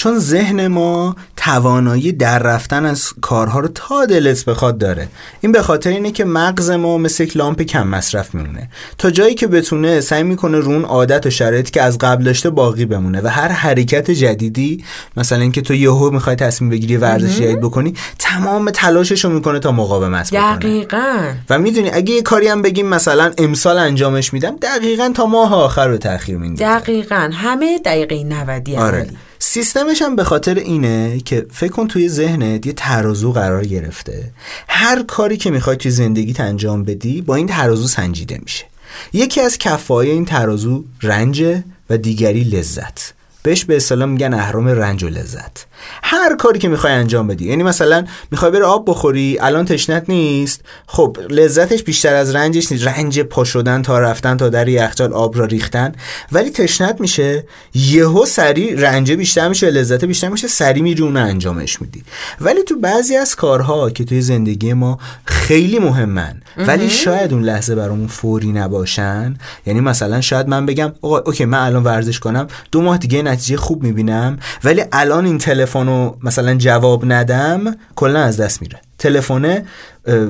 چون 0.01 0.19
ذهن 0.19 0.67
ما 0.67 1.15
توانایی 1.37 2.11
در 2.11 2.39
رفتن 2.39 2.85
از 2.85 3.13
کارها 3.21 3.59
رو 3.59 3.67
تا 3.67 4.05
دلت 4.05 4.45
بخواد 4.45 4.77
داره. 4.77 5.07
این 5.41 5.51
به 5.51 5.61
خاطر 5.61 5.89
اینه 5.89 6.11
که 6.11 6.25
مغز 6.25 6.69
ما 6.69 6.97
مثل 6.97 7.23
یک 7.23 7.37
لامپ 7.37 7.61
کم 7.61 7.87
مصرف 7.87 8.35
میمونه. 8.35 8.69
تا 8.97 9.11
جایی 9.11 9.35
که 9.35 9.47
بتونه 9.47 10.01
سعی 10.01 10.23
می‌کنه 10.23 10.57
رون 10.57 10.85
عادت 10.85 11.25
و 11.25 11.29
شرایطی 11.29 11.71
که 11.71 11.81
از 11.81 11.97
قبل 11.97 12.23
داشته 12.23 12.49
باقی 12.49 12.85
بمونه 12.85 13.21
و 13.21 13.27
هر 13.27 13.47
حرکت 13.47 14.11
جدیدی 14.11 14.83
مثلا 15.17 15.41
اینکه 15.41 15.61
تو 15.61 15.73
یهو 15.73 16.09
می‌خوای 16.11 16.35
تصمیم 16.35 16.69
بگیری 16.69 16.97
ورزش 16.97 17.37
جدید 17.37 17.61
بکنی 17.61 17.93
تمام 18.19 18.69
تلاشش 18.69 19.25
رو 19.25 19.31
می‌کنه 19.31 19.59
تا 19.59 19.71
مقاومت 19.71 20.33
بکنه. 20.33 20.55
دقیقا. 20.55 21.33
و 21.49 21.59
می‌دونی 21.59 21.89
اگه 21.89 22.13
یه 22.13 22.21
کاری 22.21 22.47
هم 22.47 22.61
بگیم 22.61 22.87
مثلا 22.87 23.31
امسال 23.37 23.77
انجامش 23.77 24.33
میدم 24.33 24.55
دقیقا 24.55 25.11
تا 25.15 25.25
ماه 25.25 25.55
آخر 25.55 25.87
رو 25.87 25.97
تاخیر 25.97 26.37
میندازه. 26.37 26.79
دقیقا. 26.79 27.29
همه 27.33 27.79
دقیقه 27.85 28.23
90 28.23 28.69
آره. 28.69 29.07
سیستمش 29.43 30.01
هم 30.01 30.15
به 30.15 30.23
خاطر 30.23 30.55
اینه 30.55 31.19
که 31.19 31.45
فکر 31.51 31.71
کن 31.71 31.87
توی 31.87 32.09
ذهنت 32.09 32.65
یه 32.65 32.73
ترازو 32.73 33.31
قرار 33.31 33.65
گرفته. 33.65 34.31
هر 34.67 35.03
کاری 35.03 35.37
که 35.37 35.51
می‌خوای 35.51 35.77
توی 35.77 35.91
زندگیت 35.91 36.39
انجام 36.39 36.83
بدی 36.83 37.21
با 37.21 37.35
این 37.35 37.47
ترازو 37.47 37.87
سنجیده 37.87 38.39
میشه. 38.43 38.65
یکی 39.13 39.41
از 39.41 39.57
کفای 39.57 40.09
این 40.09 40.25
ترازو 40.25 40.83
رنج 41.01 41.61
و 41.89 41.97
دیگری 41.97 42.43
لذت. 42.43 43.13
بهش 43.43 43.65
به 43.65 43.75
اصطلاح 43.75 44.09
میگن 44.09 44.33
اهرام 44.33 44.67
رنج 44.67 45.03
و 45.03 45.09
لذت. 45.09 45.65
هر 46.03 46.35
کاری 46.35 46.59
که 46.59 46.67
می‌خوای 46.67 46.93
انجام 46.93 47.27
بدی. 47.27 47.45
یعنی 47.45 47.63
مثلا 47.63 48.05
می‌خوای 48.31 48.51
بری 48.51 48.61
آب 48.61 48.89
بخوری 48.89 49.37
الان 49.39 49.65
تشنت 49.65 50.05
نیست. 50.07 50.61
خب 50.87 51.17
لذتش 51.29 51.83
بیشتر 51.83 52.15
از 52.15 52.35
رنجش 52.35 52.71
نیست. 52.71 52.87
رنج 52.87 53.19
پا 53.19 53.43
شدن 53.43 53.81
تا 53.81 53.99
رفتن 53.99 54.37
تا 54.37 54.49
در 54.49 54.67
یخچال 54.67 55.13
آب 55.13 55.37
را 55.37 55.45
ریختن. 55.45 55.91
ولی 56.31 56.49
تشنت 56.49 57.01
میشه. 57.01 57.45
یهو 57.73 58.25
سری 58.25 58.75
رنج 58.75 59.11
بیشتر 59.11 59.47
میشه 59.47 59.69
لذت 59.69 60.05
بیشتر 60.05 60.29
میشه. 60.29 60.47
سری 60.47 60.81
میری 60.81 61.03
اون 61.03 61.17
انجامش 61.17 61.81
میدی. 61.81 62.03
ولی 62.41 62.63
تو 62.63 62.79
بعضی 62.79 63.15
از 63.15 63.35
کارها 63.35 63.89
که 63.89 64.05
توی 64.05 64.21
زندگی 64.21 64.73
ما 64.73 64.99
خیلی 65.25 65.79
مهمن. 65.79 66.41
ولی 66.57 66.89
شاید 66.89 67.33
اون 67.33 67.43
لحظه 67.43 67.75
برامون 67.75 68.07
فوری 68.07 68.51
نباشن. 68.51 69.37
یعنی 69.65 69.79
مثلا 69.79 70.21
شاید 70.21 70.47
من 70.47 70.65
بگم 70.65 70.93
اوکی 71.01 71.45
من 71.45 71.57
الان 71.57 71.83
ورزش 71.83 72.19
کنم. 72.19 72.47
دو 72.71 72.81
ماه 72.81 72.97
دیگه 72.97 73.21
نتیجه 73.31 73.57
خوب 73.57 73.83
می‌بینم 73.83 74.39
ولی 74.63 74.83
الان 74.91 75.25
این 75.25 75.37
تلفن 75.37 76.11
مثلا 76.23 76.55
جواب 76.55 77.03
ندم 77.13 77.75
کلا 77.95 78.19
از 78.19 78.37
دست 78.37 78.61
میره. 78.61 78.81
تلفن 78.97 79.65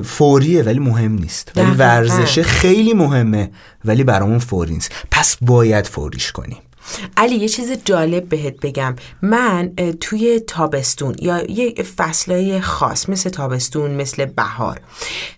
فوریه 0.04 0.62
ولی 0.62 0.78
مهم 0.78 1.12
نیست. 1.14 1.52
ولی 1.56 1.70
ورزشه 1.70 2.42
خیلی 2.42 2.94
مهمه 2.94 3.50
ولی 3.84 4.04
برامون 4.04 4.38
فوری 4.38 4.74
نیست. 4.74 4.92
پس 5.10 5.36
باید 5.40 5.86
فوریش 5.86 6.32
کنیم. 6.32 6.58
علی 7.16 7.36
یه 7.36 7.48
چیز 7.48 7.72
جالب 7.84 8.28
بهت 8.28 8.60
بگم. 8.60 8.96
من 9.22 9.72
توی 10.00 10.40
تابستون 10.40 11.14
یا 11.20 11.42
یه 11.50 11.74
فصلهای 11.96 12.60
خاص 12.60 13.08
مثل 13.08 13.30
تابستون 13.30 13.90
مثل 13.90 14.24
بهار. 14.24 14.80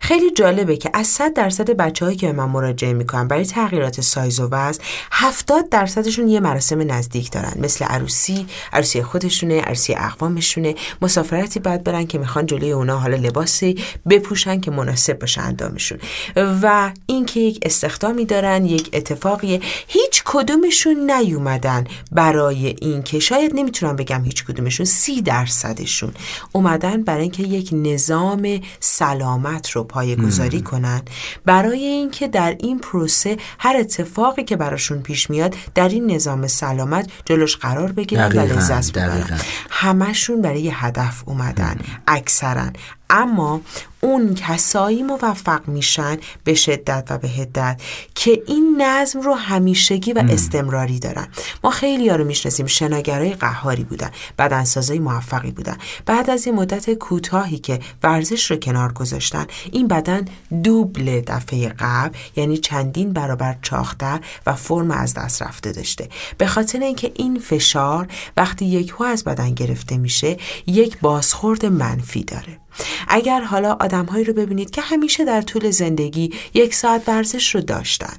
خیلی 0.00 0.30
جالبه 0.30 0.76
که 0.76 0.90
از 0.94 1.06
100 1.06 1.32
درصد 1.32 1.70
بچههایی 1.70 2.16
که 2.16 2.26
به 2.26 2.32
من 2.32 2.44
مراجعه 2.44 2.92
می‌کنن 2.92 3.28
برای 3.28 3.44
تغییرات 3.44 4.00
سایز 4.00 4.40
و 4.40 4.48
وزن 4.52 4.82
70 5.12 5.68
درصدشون 5.68 6.28
یه 6.28 6.40
مراسم 6.40 6.92
نزدیک 6.92 7.30
دارن. 7.30 7.52
مثل 7.56 7.84
عروسی 7.84 8.46
عروسی 8.72 9.02
خودشونه 9.02 9.60
عروسی 9.60 9.94
اقوامشونه. 9.94 10.74
مسافرتی 11.02 11.60
بعد 11.60 11.84
برن 11.84 12.06
که 12.06 12.18
می‌خوان 12.18 12.46
جلوی 12.46 12.72
اونا 12.72 12.98
حالا 12.98 13.16
لباسی 13.16 13.82
بپوشن 14.10 14.60
که 14.60 14.70
مناسب 14.70 15.18
باشه 15.18 15.40
اندامشون. 15.40 15.98
و 16.36 16.90
اینکه 17.06 17.40
یک 17.40 17.58
استخدامی 17.62 18.24
دارن 18.24 18.64
یک 18.66 18.90
اتفاقیه. 18.92 19.60
هیچ 19.86 20.22
کدومشون 20.24 21.10
نیوم 21.10 21.33
اومدن 21.34 21.84
برای 22.12 22.76
این 22.80 23.02
که 23.02 23.18
شاید 23.18 23.52
نمی‌تونم 23.54 23.96
بگم 23.96 24.24
هیچ 24.24 24.44
کدومشون 24.44 24.86
سی 24.86 25.22
درصدشون 25.22 26.12
اومدن 26.52 27.02
برای 27.02 27.22
اینکه 27.22 27.42
یک 27.42 27.70
نظام 27.72 28.60
سلامت 28.80 29.70
رو 29.70 29.84
پایه 29.84 30.16
گذاری 30.16 30.60
کنن. 30.60 31.02
برای 31.44 31.84
اینکه 31.84 32.28
در 32.28 32.56
این 32.60 32.78
پروسه 32.78 33.36
هر 33.58 33.76
اتفاقی 33.76 34.44
که 34.44 34.56
براشون 34.56 35.02
پیش 35.02 35.30
میاد 35.30 35.56
در 35.74 35.88
این 35.88 36.10
نظام 36.10 36.46
سلامت 36.46 37.10
جلوش 37.24 37.56
قرار 37.56 37.92
بگیرن 37.92 38.32
و 38.32 38.40
لذت 38.40 38.92
ببرن. 38.92 39.40
همشون 39.70 40.42
برای 40.42 40.62
یه 40.62 40.84
هدف 40.84 41.22
اومدن 41.26 41.76
اکثرا. 42.06 42.66
اما 43.14 43.60
اون 44.00 44.34
کسایی 44.34 45.02
موفق 45.02 45.68
میشن 45.68 46.18
به 46.44 46.54
شدت 46.54 47.06
و 47.10 47.18
به 47.18 47.28
هدت 47.28 47.80
که 48.14 48.42
این 48.46 48.82
نظم 48.82 49.20
رو 49.20 49.34
همیشگی 49.34 50.12
و 50.12 50.24
استمراری 50.28 50.98
دارن. 50.98 51.28
ما 51.64 51.70
خیلی 51.70 52.08
ها 52.08 52.16
رو 52.16 52.24
می‌شناسیم 52.24 52.66
شناگرای 52.66 53.34
قهاری 53.34 53.84
بودن 53.84 54.10
بدنسازای 54.38 54.98
موفقی 54.98 55.50
بودن. 55.50 55.76
بعد 56.06 56.30
از 56.30 56.46
این 56.46 56.54
مدت 56.56 56.90
کوتاهی 56.90 57.58
که 57.58 57.80
ورزش 58.02 58.50
رو 58.50 58.56
کنار 58.56 58.92
گذاشتن 58.92 59.46
این 59.72 59.88
بدن 59.88 60.24
دوبل 60.62 61.20
دفعه 61.20 61.68
قبل 61.68 62.16
یعنی 62.36 62.58
چندین 62.58 63.12
برابر 63.12 63.56
چاختر 63.62 64.20
و 64.46 64.54
فرم 64.54 64.90
از 64.90 65.14
دست 65.14 65.42
رفته 65.42 65.72
داشته. 65.72 66.08
به 66.38 66.46
خاطر 66.46 66.80
اینکه 66.80 67.12
این 67.14 67.38
فشار 67.38 68.08
وقتی 68.36 68.64
یک 68.64 69.00
از 69.00 69.24
بدن 69.24 69.54
گرفته 69.54 69.96
میشه 69.96 70.36
یک 70.66 70.98
بازخورد 71.00 71.66
منفی 71.66 72.24
داره. 72.24 72.63
اگر 73.08 73.40
حالا 73.40 73.72
آدمهایی 73.80 74.24
رو 74.24 74.32
ببینید 74.32 74.70
که 74.70 74.80
همیشه 74.80 75.24
در 75.24 75.42
طول 75.42 75.70
زندگی 75.70 76.32
یک 76.54 76.74
ساعت 76.74 77.08
ورزش 77.08 77.54
رو 77.54 77.60
داشتن 77.60 78.16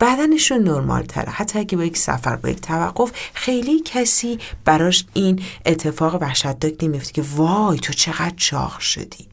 بدنشون 0.00 0.58
نرمال 0.58 1.02
تره 1.02 1.32
حتی 1.32 1.58
اگه 1.58 1.76
با 1.76 1.84
یک 1.84 1.96
سفر 1.96 2.36
با 2.36 2.48
یک 2.48 2.60
توقف 2.60 3.12
خیلی 3.34 3.80
کسی 3.80 4.38
براش 4.64 5.04
این 5.14 5.42
اتفاق 5.66 6.22
وحشتناک 6.22 6.74
نمیفته 6.82 7.12
که 7.12 7.24
وای 7.36 7.78
تو 7.78 7.92
چقدر 7.92 8.34
چاق 8.36 8.78
شدی. 8.80 9.26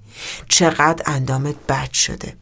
چقدر 0.49 1.03
اندامت 1.05 1.55
بد 1.69 1.91
شده. 1.91 2.33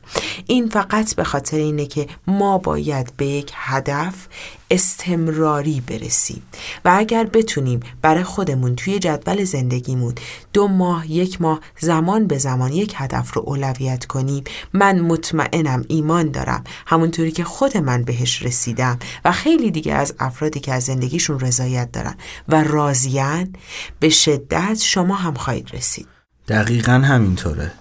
این 0.48 0.70
فقط 0.70 1.16
به 1.16 1.24
خاطر 1.24 1.58
اینه 1.58 1.86
که 1.86 2.08
ما 2.28 2.58
باید 2.58 3.14
به 3.18 3.26
یک 3.26 3.52
هدف 3.56 4.28
استمراری 4.72 5.82
برسیم 5.88 6.44
و 6.86 6.94
اگر 6.98 7.24
بتونیم 7.24 7.80
برای 8.02 8.24
خودمون 8.24 8.76
توی 8.76 9.00
جدول 9.00 9.44
زندگیمون 9.44 10.16
دو 10.54 10.68
ماه 10.68 11.12
یک 11.12 11.42
ماه 11.42 11.60
زمان 11.80 12.28
به 12.28 12.38
زمان 12.38 12.74
یک 12.74 12.94
هدف 12.98 13.34
رو 13.34 13.44
اولویت 13.46 14.06
کنیم 14.06 14.44
من 14.74 15.00
مطمئنم 15.00 15.86
ایمان 15.88 16.32
دارم 16.32 16.64
همونطوری 16.86 17.32
که 17.32 17.44
خود 17.44 17.78
من 17.78 18.04
بهش 18.04 18.44
رسیدم 18.44 19.00
و 19.26 19.32
خیلی 19.32 19.72
دیگه 19.72 19.94
از 19.94 20.14
افرادی 20.20 20.60
که 20.60 20.74
از 20.74 20.84
زندگیشون 20.84 21.40
رضایت 21.40 21.92
دارن 21.92 22.16
و 22.48 22.64
راضیان 22.64 23.54
به 24.00 24.10
شدت 24.10 24.78
شما 24.82 25.16
هم 25.16 25.34
خواهید 25.34 25.70
رسید. 25.74 26.19
دقیقا 26.50 26.92
همینطوره. 26.92 27.72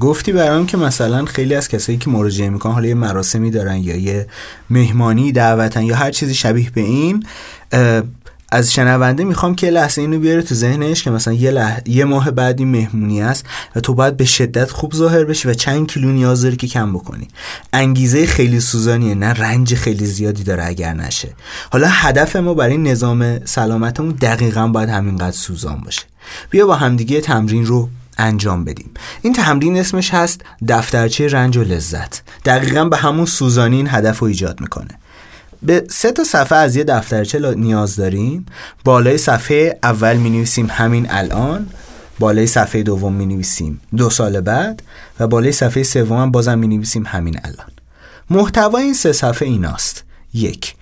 گفتی 0.00 0.32
برام 0.32 0.66
که 0.66 0.76
مثلا 0.76 1.24
خیلی 1.24 1.54
از 1.54 1.68
کسایی 1.68 1.98
که 1.98 2.10
مراجعه 2.10 2.48
می‌کنن 2.48 2.72
حالا 2.72 2.86
یه 2.86 2.94
مراسمی 2.94 3.50
دارن 3.50 3.76
یا 3.76 3.96
یه 3.96 4.26
مهمانی 4.70 5.32
دعوتن 5.32 5.82
یا 5.82 5.96
هر 5.96 6.10
چیزی 6.10 6.34
شبیه 6.34 6.70
به 6.70 6.80
این 6.80 7.26
از 8.52 8.72
شنونده 8.72 9.24
می‌خوام 9.24 9.54
که 9.54 9.70
لحظه 9.70 10.00
اینو 10.00 10.18
بیاره 10.18 10.42
تو 10.42 10.54
ذهنش 10.54 11.02
که 11.02 11.10
مثلا 11.10 11.34
یه, 11.34 11.50
لح... 11.50 11.80
یه 11.86 12.04
ماه 12.04 12.30
بعد 12.30 12.58
این 12.58 12.68
مهمونی 12.68 13.22
است 13.22 13.44
و 13.76 13.80
تو 13.80 13.94
باید 13.94 14.16
به 14.16 14.24
شدت 14.24 14.70
خوب 14.70 14.94
ظاهر 14.94 15.24
بشی 15.24 15.48
و 15.48 15.54
چند 15.54 15.86
کیلو 15.86 16.12
نیاز 16.12 16.42
داری 16.42 16.56
که 16.56 16.66
کم 16.66 16.92
بکنی. 16.92 17.28
انگیزه 17.72 18.26
خیلی 18.26 18.60
سوزانیه 18.60 19.14
نه 19.14 19.32
رنج 19.32 19.74
خیلی 19.74 20.06
زیادی 20.06 20.44
داره 20.44 20.66
اگر 20.66 20.94
نشه. 20.94 21.28
حالا 21.70 21.88
هدف 21.90 22.36
ما 22.36 22.54
برای 22.54 22.76
نظام 22.76 23.44
سلامتمون 23.44 24.10
دقیقا 24.10 24.66
باید 24.68 24.88
همینقدر 24.88 25.36
سوزان 25.36 25.80
باشه. 25.80 26.02
بیا 26.50 26.66
با 26.66 26.74
همدیگه 26.74 27.20
تمرین 27.20 27.66
رو 27.66 27.88
انجام 28.22 28.64
بدیم. 28.64 28.90
این 29.22 29.32
تمرین 29.32 29.76
اسمش 29.76 30.14
هست 30.14 30.40
دفترچه 30.68 31.28
رنج 31.28 31.56
و 31.56 31.62
لذت. 31.62 32.22
دقیقا 32.44 32.84
به 32.84 32.96
همون 32.96 33.26
سوزانی 33.26 33.76
این 33.76 33.88
هدف 33.90 34.18
رو 34.18 34.26
ایجاد 34.26 34.60
می‌کنه. 34.60 34.98
به 35.62 35.84
سه 35.90 36.12
تا 36.12 36.24
صفحه 36.24 36.58
از 36.58 36.76
یه 36.76 36.84
دفترچه 36.84 37.54
نیاز 37.54 37.96
داریم. 37.96 38.46
بالای 38.84 39.18
صفحه 39.18 39.78
اول 39.82 40.16
می 40.16 40.30
نویسیم 40.30 40.66
همین 40.70 41.06
الان 41.10 41.66
بالای 42.18 42.46
صفحه 42.46 42.82
دوم 42.82 43.12
می 43.12 43.26
نویسیم 43.26 43.80
دو 43.96 44.10
سال 44.10 44.40
بعد 44.40 44.82
و 45.20 45.26
بالای 45.26 45.52
صفحه 45.52 45.82
سوم 45.82 46.30
بازم 46.30 46.58
می 46.58 46.68
نویسیم 46.68 47.06
همین 47.06 47.40
الان. 47.44 47.72
محتوای 48.30 48.84
این 48.84 48.94
سه 48.94 49.12
صفحه 49.12 49.48
ایناست. 49.48 50.04
یک 50.34 50.74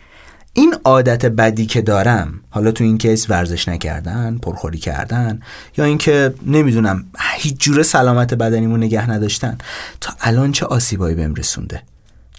این 0.52 0.74
عادت 0.84 1.26
بدی 1.26 1.66
که 1.66 1.82
دارم 1.82 2.40
حالا 2.50 2.72
تو 2.72 2.84
این 2.84 2.98
کیس 2.98 3.30
ورزش 3.30 3.68
نکردن 3.68 4.38
پرخوری 4.38 4.78
کردن 4.78 5.40
یا 5.76 5.84
اینکه 5.84 6.34
نمی‌دونم 6.46 7.04
هیچ 7.36 7.56
جوره 7.58 7.82
سلامت 7.82 8.34
بدنیمو 8.34 8.76
نگه 8.76 9.10
نداشتن 9.10 9.58
تا 10.00 10.12
الان 10.20 10.52
چه 10.52 10.66
آسیبایی 10.66 11.14
بهم 11.14 11.34
رسونده؟ 11.34 11.82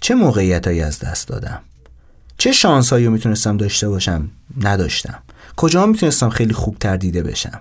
چه 0.00 0.14
موقعیتایی 0.14 0.80
از 0.80 0.98
دست 0.98 1.28
دادم؟ 1.28 1.60
چه 2.38 2.52
شانسایی 2.52 3.08
می‌تونستم 3.08 3.56
داشته 3.56 3.88
باشم؟ 3.88 4.30
نداشتم. 4.60 5.22
کجا 5.56 5.86
می‌تونستم 5.86 6.28
خیلی 6.28 6.52
خوبتر 6.52 6.96
دیده 6.96 7.22
بشم؟ 7.22 7.60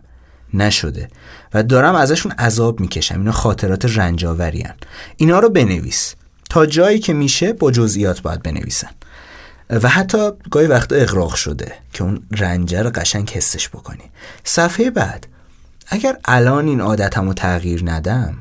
نشده. 0.53 1.10
و 1.53 1.63
دارم 1.63 1.96
ازشون 1.96 2.31
عذاب 2.31 2.79
می‌کشم. 2.79 3.17
اینا 3.20 3.31
خاطرات 3.31 3.98
رنجاورین 3.98 4.70
اینا 5.17 5.39
رو 5.39 5.50
بنویس. 5.50 6.15
تا 6.50 6.65
جایی 6.65 7.00
که 7.00 7.13
میشه 7.13 7.53
با 7.53 7.72
جزئیات 7.72 8.22
باید 8.22 8.43
بنویسن. 8.43 8.89
و 9.71 9.87
حتی 9.87 10.31
گاهی 10.51 10.67
وقتا 10.67 10.95
اقراق 10.95 11.35
شده 11.35 11.73
که 11.93 12.03
اون 12.03 12.23
رنجه 12.31 12.81
رو 12.81 12.89
قشنگ 12.89 13.29
حسش 13.29 13.69
بکنی. 13.69 14.03
صفحه 14.43 14.89
بعد 14.89 15.27
اگر 15.87 16.17
الان 16.25 16.67
این 16.67 16.81
عادتم 16.81 17.27
رو 17.27 17.33
تغییر 17.33 17.81
ندم 17.85 18.37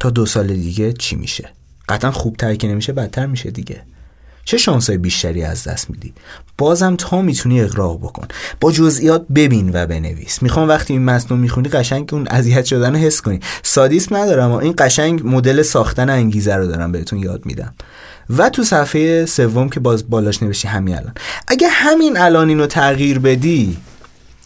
تا 0.00 0.10
دو 0.10 0.26
سال 0.26 0.46
دیگه 0.46 0.92
چی 0.92 1.16
میشه؟ 1.16 1.50
قطعا 1.88 2.10
خوبتر 2.10 2.54
که 2.54 2.68
نمیشه 2.68 2.92
بدتر 2.92 3.26
میشه 3.26 3.50
دیگه. 3.50 3.82
چه 4.44 4.58
شانسای 4.58 4.98
بیشتری 4.98 5.42
از 5.42 5.64
دست 5.64 5.90
میدی؟ 5.90 6.12
بازم 6.58 6.96
تا 6.96 7.22
می‌تونی 7.22 7.60
اقراق 7.60 7.98
بکن. 8.00 8.28
با 8.60 8.72
جزئیات 8.72 9.26
ببین 9.34 9.70
و 9.74 9.86
بنویس. 9.86 10.42
می‌خوام 10.42 10.68
وقتی 10.68 10.92
این 10.92 11.04
متن 11.04 11.36
می‌خونی 11.36 11.68
قشنگ 11.68 12.08
اون 12.12 12.28
اذیت 12.28 12.64
شدن 12.64 12.92
رو 12.92 12.98
حس 12.98 13.20
کنی. 13.20 13.40
سادیسم 13.62 14.16
ندارم 14.16 14.50
و 14.50 14.54
این 14.54 14.74
قشنگ 14.78 15.20
مدل 15.24 15.62
ساختن 15.62 16.10
انگیزه 16.10 16.54
رو 16.54 16.66
دارم 16.66 16.92
بهتون 16.92 17.18
یاد 17.18 17.46
میدم. 17.46 17.74
و 18.30 18.48
تو 18.48 18.64
صفحه 18.64 19.26
سوم 19.26 19.68
که 19.68 19.80
باز 19.80 20.10
بالاش 20.10 20.42
نوشتی 20.42 20.68
همین 20.68 20.96
الان. 20.96 21.14
اگه 21.48 21.68
همین 21.68 22.18
الان 22.18 22.48
اینو 22.48 22.66
تغییر 22.66 23.18
بدی 23.18 23.76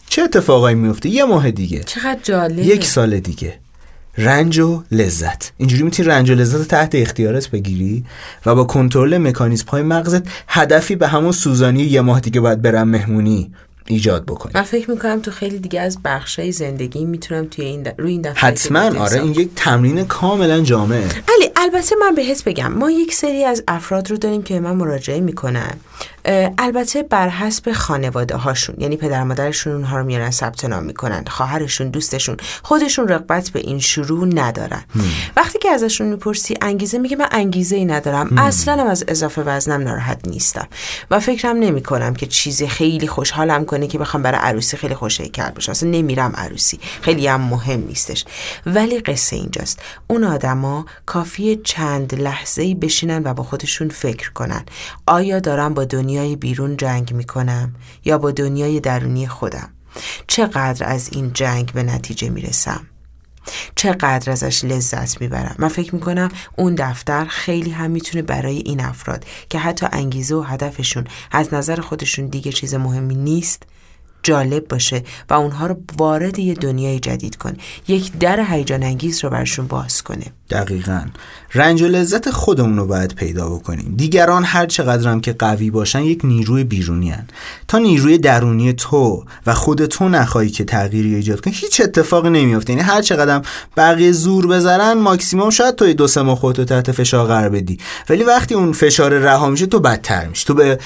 چه 0.09 0.21
اتفاقایی 0.21 0.75
میفته 0.75 1.09
یه 1.09 1.25
ماه 1.25 1.51
دیگه. 1.51 1.83
چقدر 1.83 2.19
جالب 2.23 2.59
یک 2.59 2.85
سال 2.85 3.19
دیگه. 3.19 3.59
رنج 4.19 4.59
و 4.59 4.83
لذت. 4.91 5.51
اینجوری 5.57 5.83
می‌تونی 5.83 6.09
رنج 6.09 6.29
و 6.29 6.33
لذت 6.33 6.67
تحت 6.67 6.95
اختیارت 6.95 7.49
بگیری 7.49 8.05
و 8.45 8.55
با 8.55 8.63
کنترل 8.63 9.17
مکانیزم 9.17 9.65
های 9.67 9.81
مغزت 9.81 10.23
هدفی 10.47 10.95
به 10.95 11.07
همون 11.07 11.31
سوزانی 11.31 11.83
یه 11.83 12.01
ماه 12.01 12.19
دیگه 12.19 12.39
باید 12.39 12.61
برم 12.61 12.87
مهمونی 12.89 13.51
ایجاد 13.87 14.25
بکنی. 14.25 14.51
من 14.55 14.61
فکر 14.61 14.91
می‌کنم 14.91 15.19
تو 15.19 15.31
خیلی 15.31 15.59
دیگه 15.59 15.81
از 15.81 15.97
بخشای 16.05 16.51
زندگی 16.51 17.05
می‌تونم 17.05 17.45
توی 17.45 17.65
این 17.65 17.87
روی 17.97 18.11
این 18.11 18.21
دفعه 18.21 18.33
حتما 18.33 18.79
آره 18.79 19.23
این 19.23 19.31
یک 19.31 19.49
تمرین 19.55 20.05
کاملا 20.05 20.61
جامعه. 20.61 21.03
علی 21.03 21.51
البته 21.55 21.95
من 22.01 22.15
بهت 22.15 22.43
بگم 22.43 22.73
ما 22.73 22.91
یک 22.91 23.13
سری 23.13 23.43
از 23.43 23.63
افراد 23.67 24.11
رو 24.11 24.17
داریم 24.17 24.43
که 24.43 24.59
من 24.59 24.71
مراجعه 24.71 25.19
می‌کنن. 25.19 25.73
البته 26.57 27.03
بر 27.03 27.29
حسب 27.29 27.71
خانواده 27.71 28.35
هاشون 28.35 28.75
یعنی 28.77 28.97
پدر 28.97 29.23
مادرشون 29.23 29.73
اونها 29.73 29.97
رو 29.97 30.05
میارن 30.05 30.31
ثبت 30.31 30.65
نام 30.65 30.83
می‌کنن. 30.83 31.23
خواهرشون 31.27 31.89
دوستشون. 31.89 32.37
خودشون 32.63 33.07
رغبت 33.07 33.49
به 33.49 33.59
این 33.59 33.79
شروع 33.79 34.27
ندارن. 34.33 34.83
وقتی 35.37 35.59
که 35.59 35.69
ازشون 35.69 36.07
می‌پرسی 36.07 36.57
انگیزه 36.61 36.97
میگه 36.97 37.15
من 37.15 37.27
انگیزه 37.31 37.75
ای 37.75 37.85
ندارم 37.85 38.37
اصلا 38.37 38.81
هم 38.81 38.87
از 38.87 39.05
اضافه 39.07 39.41
وزنم 39.41 39.81
ناراحت 39.81 40.27
نیستم. 40.27 40.67
و 41.11 41.19
فکرم 41.19 41.57
نمی 41.57 41.83
کنم 41.83 42.13
که 42.13 42.25
چیزی 42.25 42.67
خیلی 42.67 43.07
خوشحالم 43.07 43.65
کنه 43.65 43.87
که 43.87 43.97
بخوام 43.97 44.23
برای 44.23 44.39
عروسی 44.39 44.77
خیلی 44.77 44.95
کرد 45.33 45.53
باشم. 45.53 45.71
اصلا 45.71 45.89
نمیرم 45.89 46.33
عروسی. 46.35 46.79
خیلی 47.01 47.27
هم 47.27 47.41
مهم 47.41 47.79
نیستش. 47.87 48.25
ولی 48.65 48.99
قصه 48.99 49.35
اینجاست. 49.35 49.79
اون 50.07 50.23
آدما 50.23 50.85
کافی 51.05 51.55
چند 51.63 52.21
لحظه 52.21 52.75
بشینن 52.75 53.21
و 53.25 53.33
با 53.33 53.43
خودشون 53.43 53.89
فکر 53.89 54.31
کنن. 54.31 54.63
آیا 55.05 55.39
دارم 55.39 55.73
با 55.73 55.85
دنیا 55.85 56.18
دنیای 56.19 56.35
بیرون 56.35 56.77
جنگ 56.77 57.13
می 57.13 57.23
کنم 57.23 57.75
یا 58.05 58.17
با 58.17 58.31
دنیای 58.31 58.79
درونی 58.79 59.27
خودم. 59.27 59.69
چقدر 60.27 60.85
از 60.85 61.09
این 61.11 61.33
جنگ 61.33 61.71
به 61.73 61.83
نتیجه 61.83 62.29
می 62.29 62.41
رسم 62.41 62.87
چقدر 63.75 64.31
ازش 64.31 64.63
لذت 64.63 65.21
می‌برم؟ 65.21 65.55
من 65.59 65.67
فکر 65.67 65.95
می‌کنم 65.95 66.29
اون 66.55 66.75
دفتر 66.75 67.25
خیلی 67.25 67.71
هم 67.71 67.91
می‌تونه 67.91 68.21
برای 68.21 68.57
این 68.57 68.81
افراد 68.81 69.25
که 69.49 69.59
حتی 69.59 69.87
انگیزه 69.91 70.35
و 70.35 70.41
هدفشون 70.41 71.03
از 71.31 71.53
نظر 71.53 71.81
خودشون 71.81 72.27
دیگه 72.27 72.51
چیز 72.51 72.73
مهمی 72.73 73.15
نیست 73.15 73.63
جالب 74.23 74.67
باشه 74.67 75.03
و 75.29 75.33
اونها 75.33 75.67
رو 75.67 75.75
وارد 75.97 76.39
یه 76.39 76.53
دنیای 76.53 76.99
جدید 76.99 77.35
کنه 77.35 77.57
یک 77.87 78.17
در 78.17 78.45
هیجان 78.49 78.83
انگیز 78.83 79.23
رو 79.23 79.29
برشون 79.29 79.67
باز 79.67 80.01
کنه. 80.01 80.25
دقیقا. 80.49 81.01
رنج 81.53 81.81
و 81.81 81.87
لذت 81.87 82.29
خودمون 82.29 82.77
رو 82.77 82.87
باید 82.87 83.15
پیدا 83.15 83.49
بکنیم. 83.49 83.93
دیگران 83.97 84.43
هر 84.43 84.65
چقدرم 84.65 85.21
که 85.21 85.33
قوی 85.33 85.71
باشن 85.71 86.01
یک 86.01 86.19
نیروی 86.23 86.63
بیرونی 86.63 87.09
هن. 87.09 87.27
تا 87.67 87.77
نیروی 87.77 88.17
درونی 88.17 88.73
تو 88.73 89.25
و 89.45 89.53
خود 89.53 89.85
تو 89.85 90.09
نخواهی 90.09 90.49
که 90.49 90.63
تغییری 90.63 91.15
ایجاد 91.15 91.41
کنی 91.41 91.53
هیچ 91.53 91.81
اتفاقی 91.81 92.29
نمیافته. 92.29 92.73
یعنی 92.73 92.85
هر 92.85 93.01
چقدرم 93.01 93.41
بقیه 93.77 94.11
زور 94.11 94.47
بذارن 94.47 94.93
ماکسیموم 94.93 95.49
شاید 95.49 95.75
توی 95.75 95.93
دو 95.93 96.07
سه 96.07 96.21
ماه 96.21 96.37
خودتو 96.37 96.65
تحت 96.65 96.91
فشار 96.91 97.27
قرار 97.27 97.49
بدی. 97.49 97.77
ولی 98.09 98.23
وقتی 98.23 98.55
اون 98.55 98.73
فشار 98.73 99.17
رها 99.17 99.49
میشه 99.49 99.65
تو 99.65 99.79
بدتر 99.79 100.27
میشه 100.27 100.45
تو 100.45 100.53
به 100.53 100.79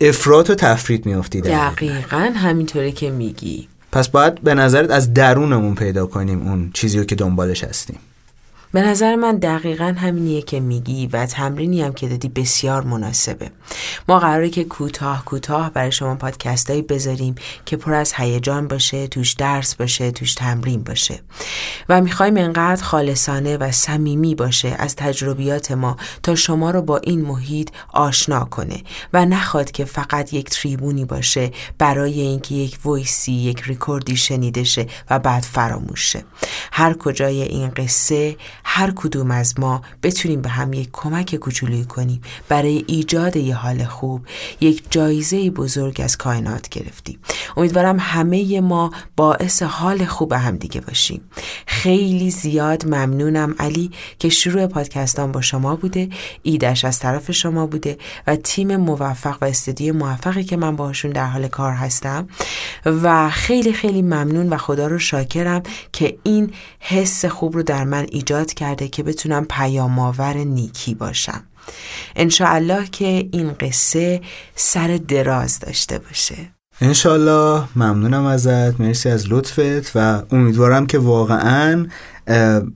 افراط 0.00 0.50
و 0.50 0.54
تفرید 0.54 1.06
میافتی 1.06 1.40
دقیقا. 1.40 2.32
همینطوری 2.34 2.92
که 2.92 3.10
میگی. 3.10 3.68
پس 3.92 4.08
باید 4.08 4.40
به 4.40 4.54
نظرت 4.54 4.90
از 4.90 5.14
درونمون 5.14 5.74
پیدا 5.74 6.06
کنیم 6.06 6.42
اون 6.48 6.70
چیزی 6.74 6.98
رو 6.98 7.04
که 7.04 7.14
دنبالش 7.14 7.64
هستیم. 7.64 7.98
به 8.74 8.82
نظر 8.82 9.16
من 9.16 9.36
دقیقا 9.36 9.94
همینیه 9.98 10.42
که 10.42 10.60
میگی 10.60 11.06
و 11.06 11.26
تمرینی 11.26 11.82
هم 11.82 11.92
که 11.92 12.08
دادی 12.08 12.28
بسیار 12.28 12.82
مناسبه. 12.82 13.50
ما 14.08 14.18
قراره 14.18 14.50
که 14.50 14.64
کوتاه 14.64 15.24
کوتاه 15.24 15.70
برای 15.70 15.92
شما 15.92 16.14
پادکستایی 16.14 16.82
بذاریم 16.82 17.34
که 17.64 17.76
پر 17.76 17.94
از 17.94 18.14
هیجان 18.14 18.68
باشه 18.68 19.06
توش 19.06 19.32
درس 19.32 19.74
باشه 19.74 20.10
توش 20.10 20.34
تمرین 20.34 20.82
باشه. 20.82 21.20
و 21.88 22.00
می‌خوایم 22.00 22.36
انقدر 22.36 22.82
خالصانه 22.82 23.56
و 23.56 23.72
صمیمی 23.72 24.34
باشه 24.34 24.76
از 24.78 24.96
تجربیات 24.96 25.72
ما 25.72 25.96
تا 26.22 26.34
شما 26.34 26.70
رو 26.70 26.82
با 26.82 26.96
این 26.96 27.20
محیط 27.20 27.70
آشنا 27.92 28.44
کنه. 28.44 28.82
و 29.12 29.24
نخواد 29.24 29.70
که 29.70 29.84
فقط 29.84 30.32
یک 30.32 30.50
تریبونی 30.50 31.04
باشه 31.04 31.50
برای 31.78 32.20
اینکه 32.20 32.54
یک 32.54 32.86
ویسی 32.86 33.32
یک 33.32 33.62
ریکوردی 33.62 34.16
شنیده 34.16 34.64
شه 34.64 34.86
و 35.10 35.18
بعد 35.18 35.42
فراموش 35.42 36.12
شه. 36.12 36.24
هر 36.72 36.94
کجای 36.94 37.42
این 37.42 37.70
قصه 37.70 38.36
هر 38.64 38.90
کدوم 38.90 39.30
از 39.30 39.60
ما 39.60 39.82
بتونیم 40.02 40.40
به 40.40 40.48
هم 40.48 40.72
یک 40.72 40.88
کمک 40.92 41.36
کوچولویی 41.36 41.84
کنیم. 41.84 42.22
برای 42.48 42.84
ایجاد 42.86 43.36
یه 43.36 43.54
حال 43.54 43.84
خوب 43.84 44.26
یک 44.60 44.82
جایزه 44.90 45.50
بزرگ 45.50 46.00
از 46.04 46.16
کائنات 46.16 46.68
گرفتیم. 46.68 47.18
امیدوارم 47.56 47.96
همه 48.00 48.60
ما 48.60 48.90
باعث 49.16 49.62
حال 49.62 50.04
خوب 50.04 50.32
هم 50.32 50.56
دیگه 50.56 50.80
باشیم. 50.80 51.20
خیلی 51.66 52.30
زیاد 52.30 52.86
ممنونم 52.86 53.54
علی 53.58 53.90
که 54.18 54.28
شروع 54.28 54.66
پادکستان 54.66 55.32
با 55.32 55.40
شما 55.40 55.76
بوده 55.76 56.08
ایدش 56.42 56.84
از 56.84 56.98
طرف 56.98 57.30
شما 57.30 57.66
بوده 57.66 57.98
و 58.26 58.36
تیم 58.36 58.76
موفق 58.76 59.38
و 59.40 59.44
استودیو 59.44 59.94
موفقی 59.94 60.44
که 60.44 60.56
من 60.56 60.76
باشون 60.76 61.10
در 61.10 61.26
حال 61.26 61.48
کار 61.48 61.72
هستم. 61.72 62.28
و 62.86 63.30
خیلی 63.30 63.72
خیلی 63.72 64.02
ممنون 64.02 64.48
و 64.48 64.56
خدا 64.56 64.86
رو 64.86 64.98
شاکرم 64.98 65.62
که 65.92 66.18
این 66.22 66.52
حس 66.80 67.24
خوب 67.24 67.54
رو 67.54 67.62
در 67.62 67.84
من 67.84 68.06
ایجاد 68.10 68.53
کرده 68.54 68.88
که 68.88 69.02
بتونم 69.02 69.44
پیامآور 69.44 70.36
نیکی 70.36 70.94
باشم. 70.94 71.44
انشاءالله 72.16 72.86
که 72.86 73.28
این 73.32 73.52
قصه 73.52 74.20
سر 74.54 75.00
دراز 75.08 75.58
داشته 75.58 75.98
باشه. 75.98 76.36
انشالله 76.80 77.62
ممنونم 77.76 78.24
ازت. 78.24 78.80
مرسی 78.80 79.08
از 79.08 79.26
لطفت 79.28 79.92
و 79.94 80.22
امیدوارم 80.30 80.86
که 80.86 80.98
واقعا 80.98 81.86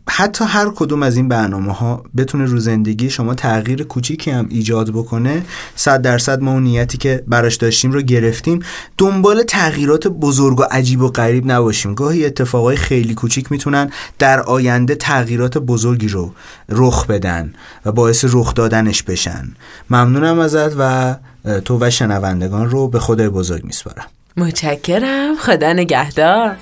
حتی 0.08 0.44
هر 0.44 0.70
کدوم 0.76 1.02
از 1.02 1.16
این 1.16 1.28
برنامه 1.28 1.72
ها 1.72 2.04
بتونه 2.16 2.44
رو 2.44 2.58
زندگی 2.58 3.10
شما 3.10 3.34
تغییر 3.34 3.82
کوچیکی 3.82 4.30
هم 4.30 4.46
ایجاد 4.50 4.90
بکنه. 4.90 5.44
صد 5.76 6.02
درصد 6.02 6.42
ما 6.42 6.52
اون 6.52 6.62
نیتی 6.62 6.98
که 6.98 7.24
براش 7.26 7.56
داشتیم 7.56 7.92
رو 7.92 8.02
گرفتیم. 8.02 8.60
دنبال 8.98 9.42
تغییرات 9.42 10.08
بزرگ 10.08 10.60
و 10.60 10.62
عجیب 10.70 11.02
و 11.02 11.08
غریب 11.08 11.52
نباشیم. 11.52 11.94
گاهی 11.94 12.26
اتفاقای 12.26 12.76
خیلی 12.76 13.14
کوچیک 13.14 13.52
می‌تونن 13.52 13.90
در 14.18 14.40
آینده 14.40 14.94
تغییرات 14.94 15.58
بزرگی 15.58 16.08
رو 16.08 16.32
رخ 16.68 17.06
بدن 17.06 17.52
و 17.86 17.92
باعث 17.92 18.24
رخ 18.28 18.54
دادنش 18.54 19.02
بشن. 19.02 19.48
ممنونم 19.90 20.38
ازت 20.38 20.74
و 20.78 21.14
تو 21.48 21.78
و 21.80 21.90
شنوندگان 21.90 22.70
رو 22.70 22.88
به 22.88 22.98
خدای 22.98 23.28
بزرگ 23.28 23.64
میسپارم. 23.64 24.06
متشکرم. 24.36 25.36
خدا 25.36 25.72
نگهدار. 25.72 26.56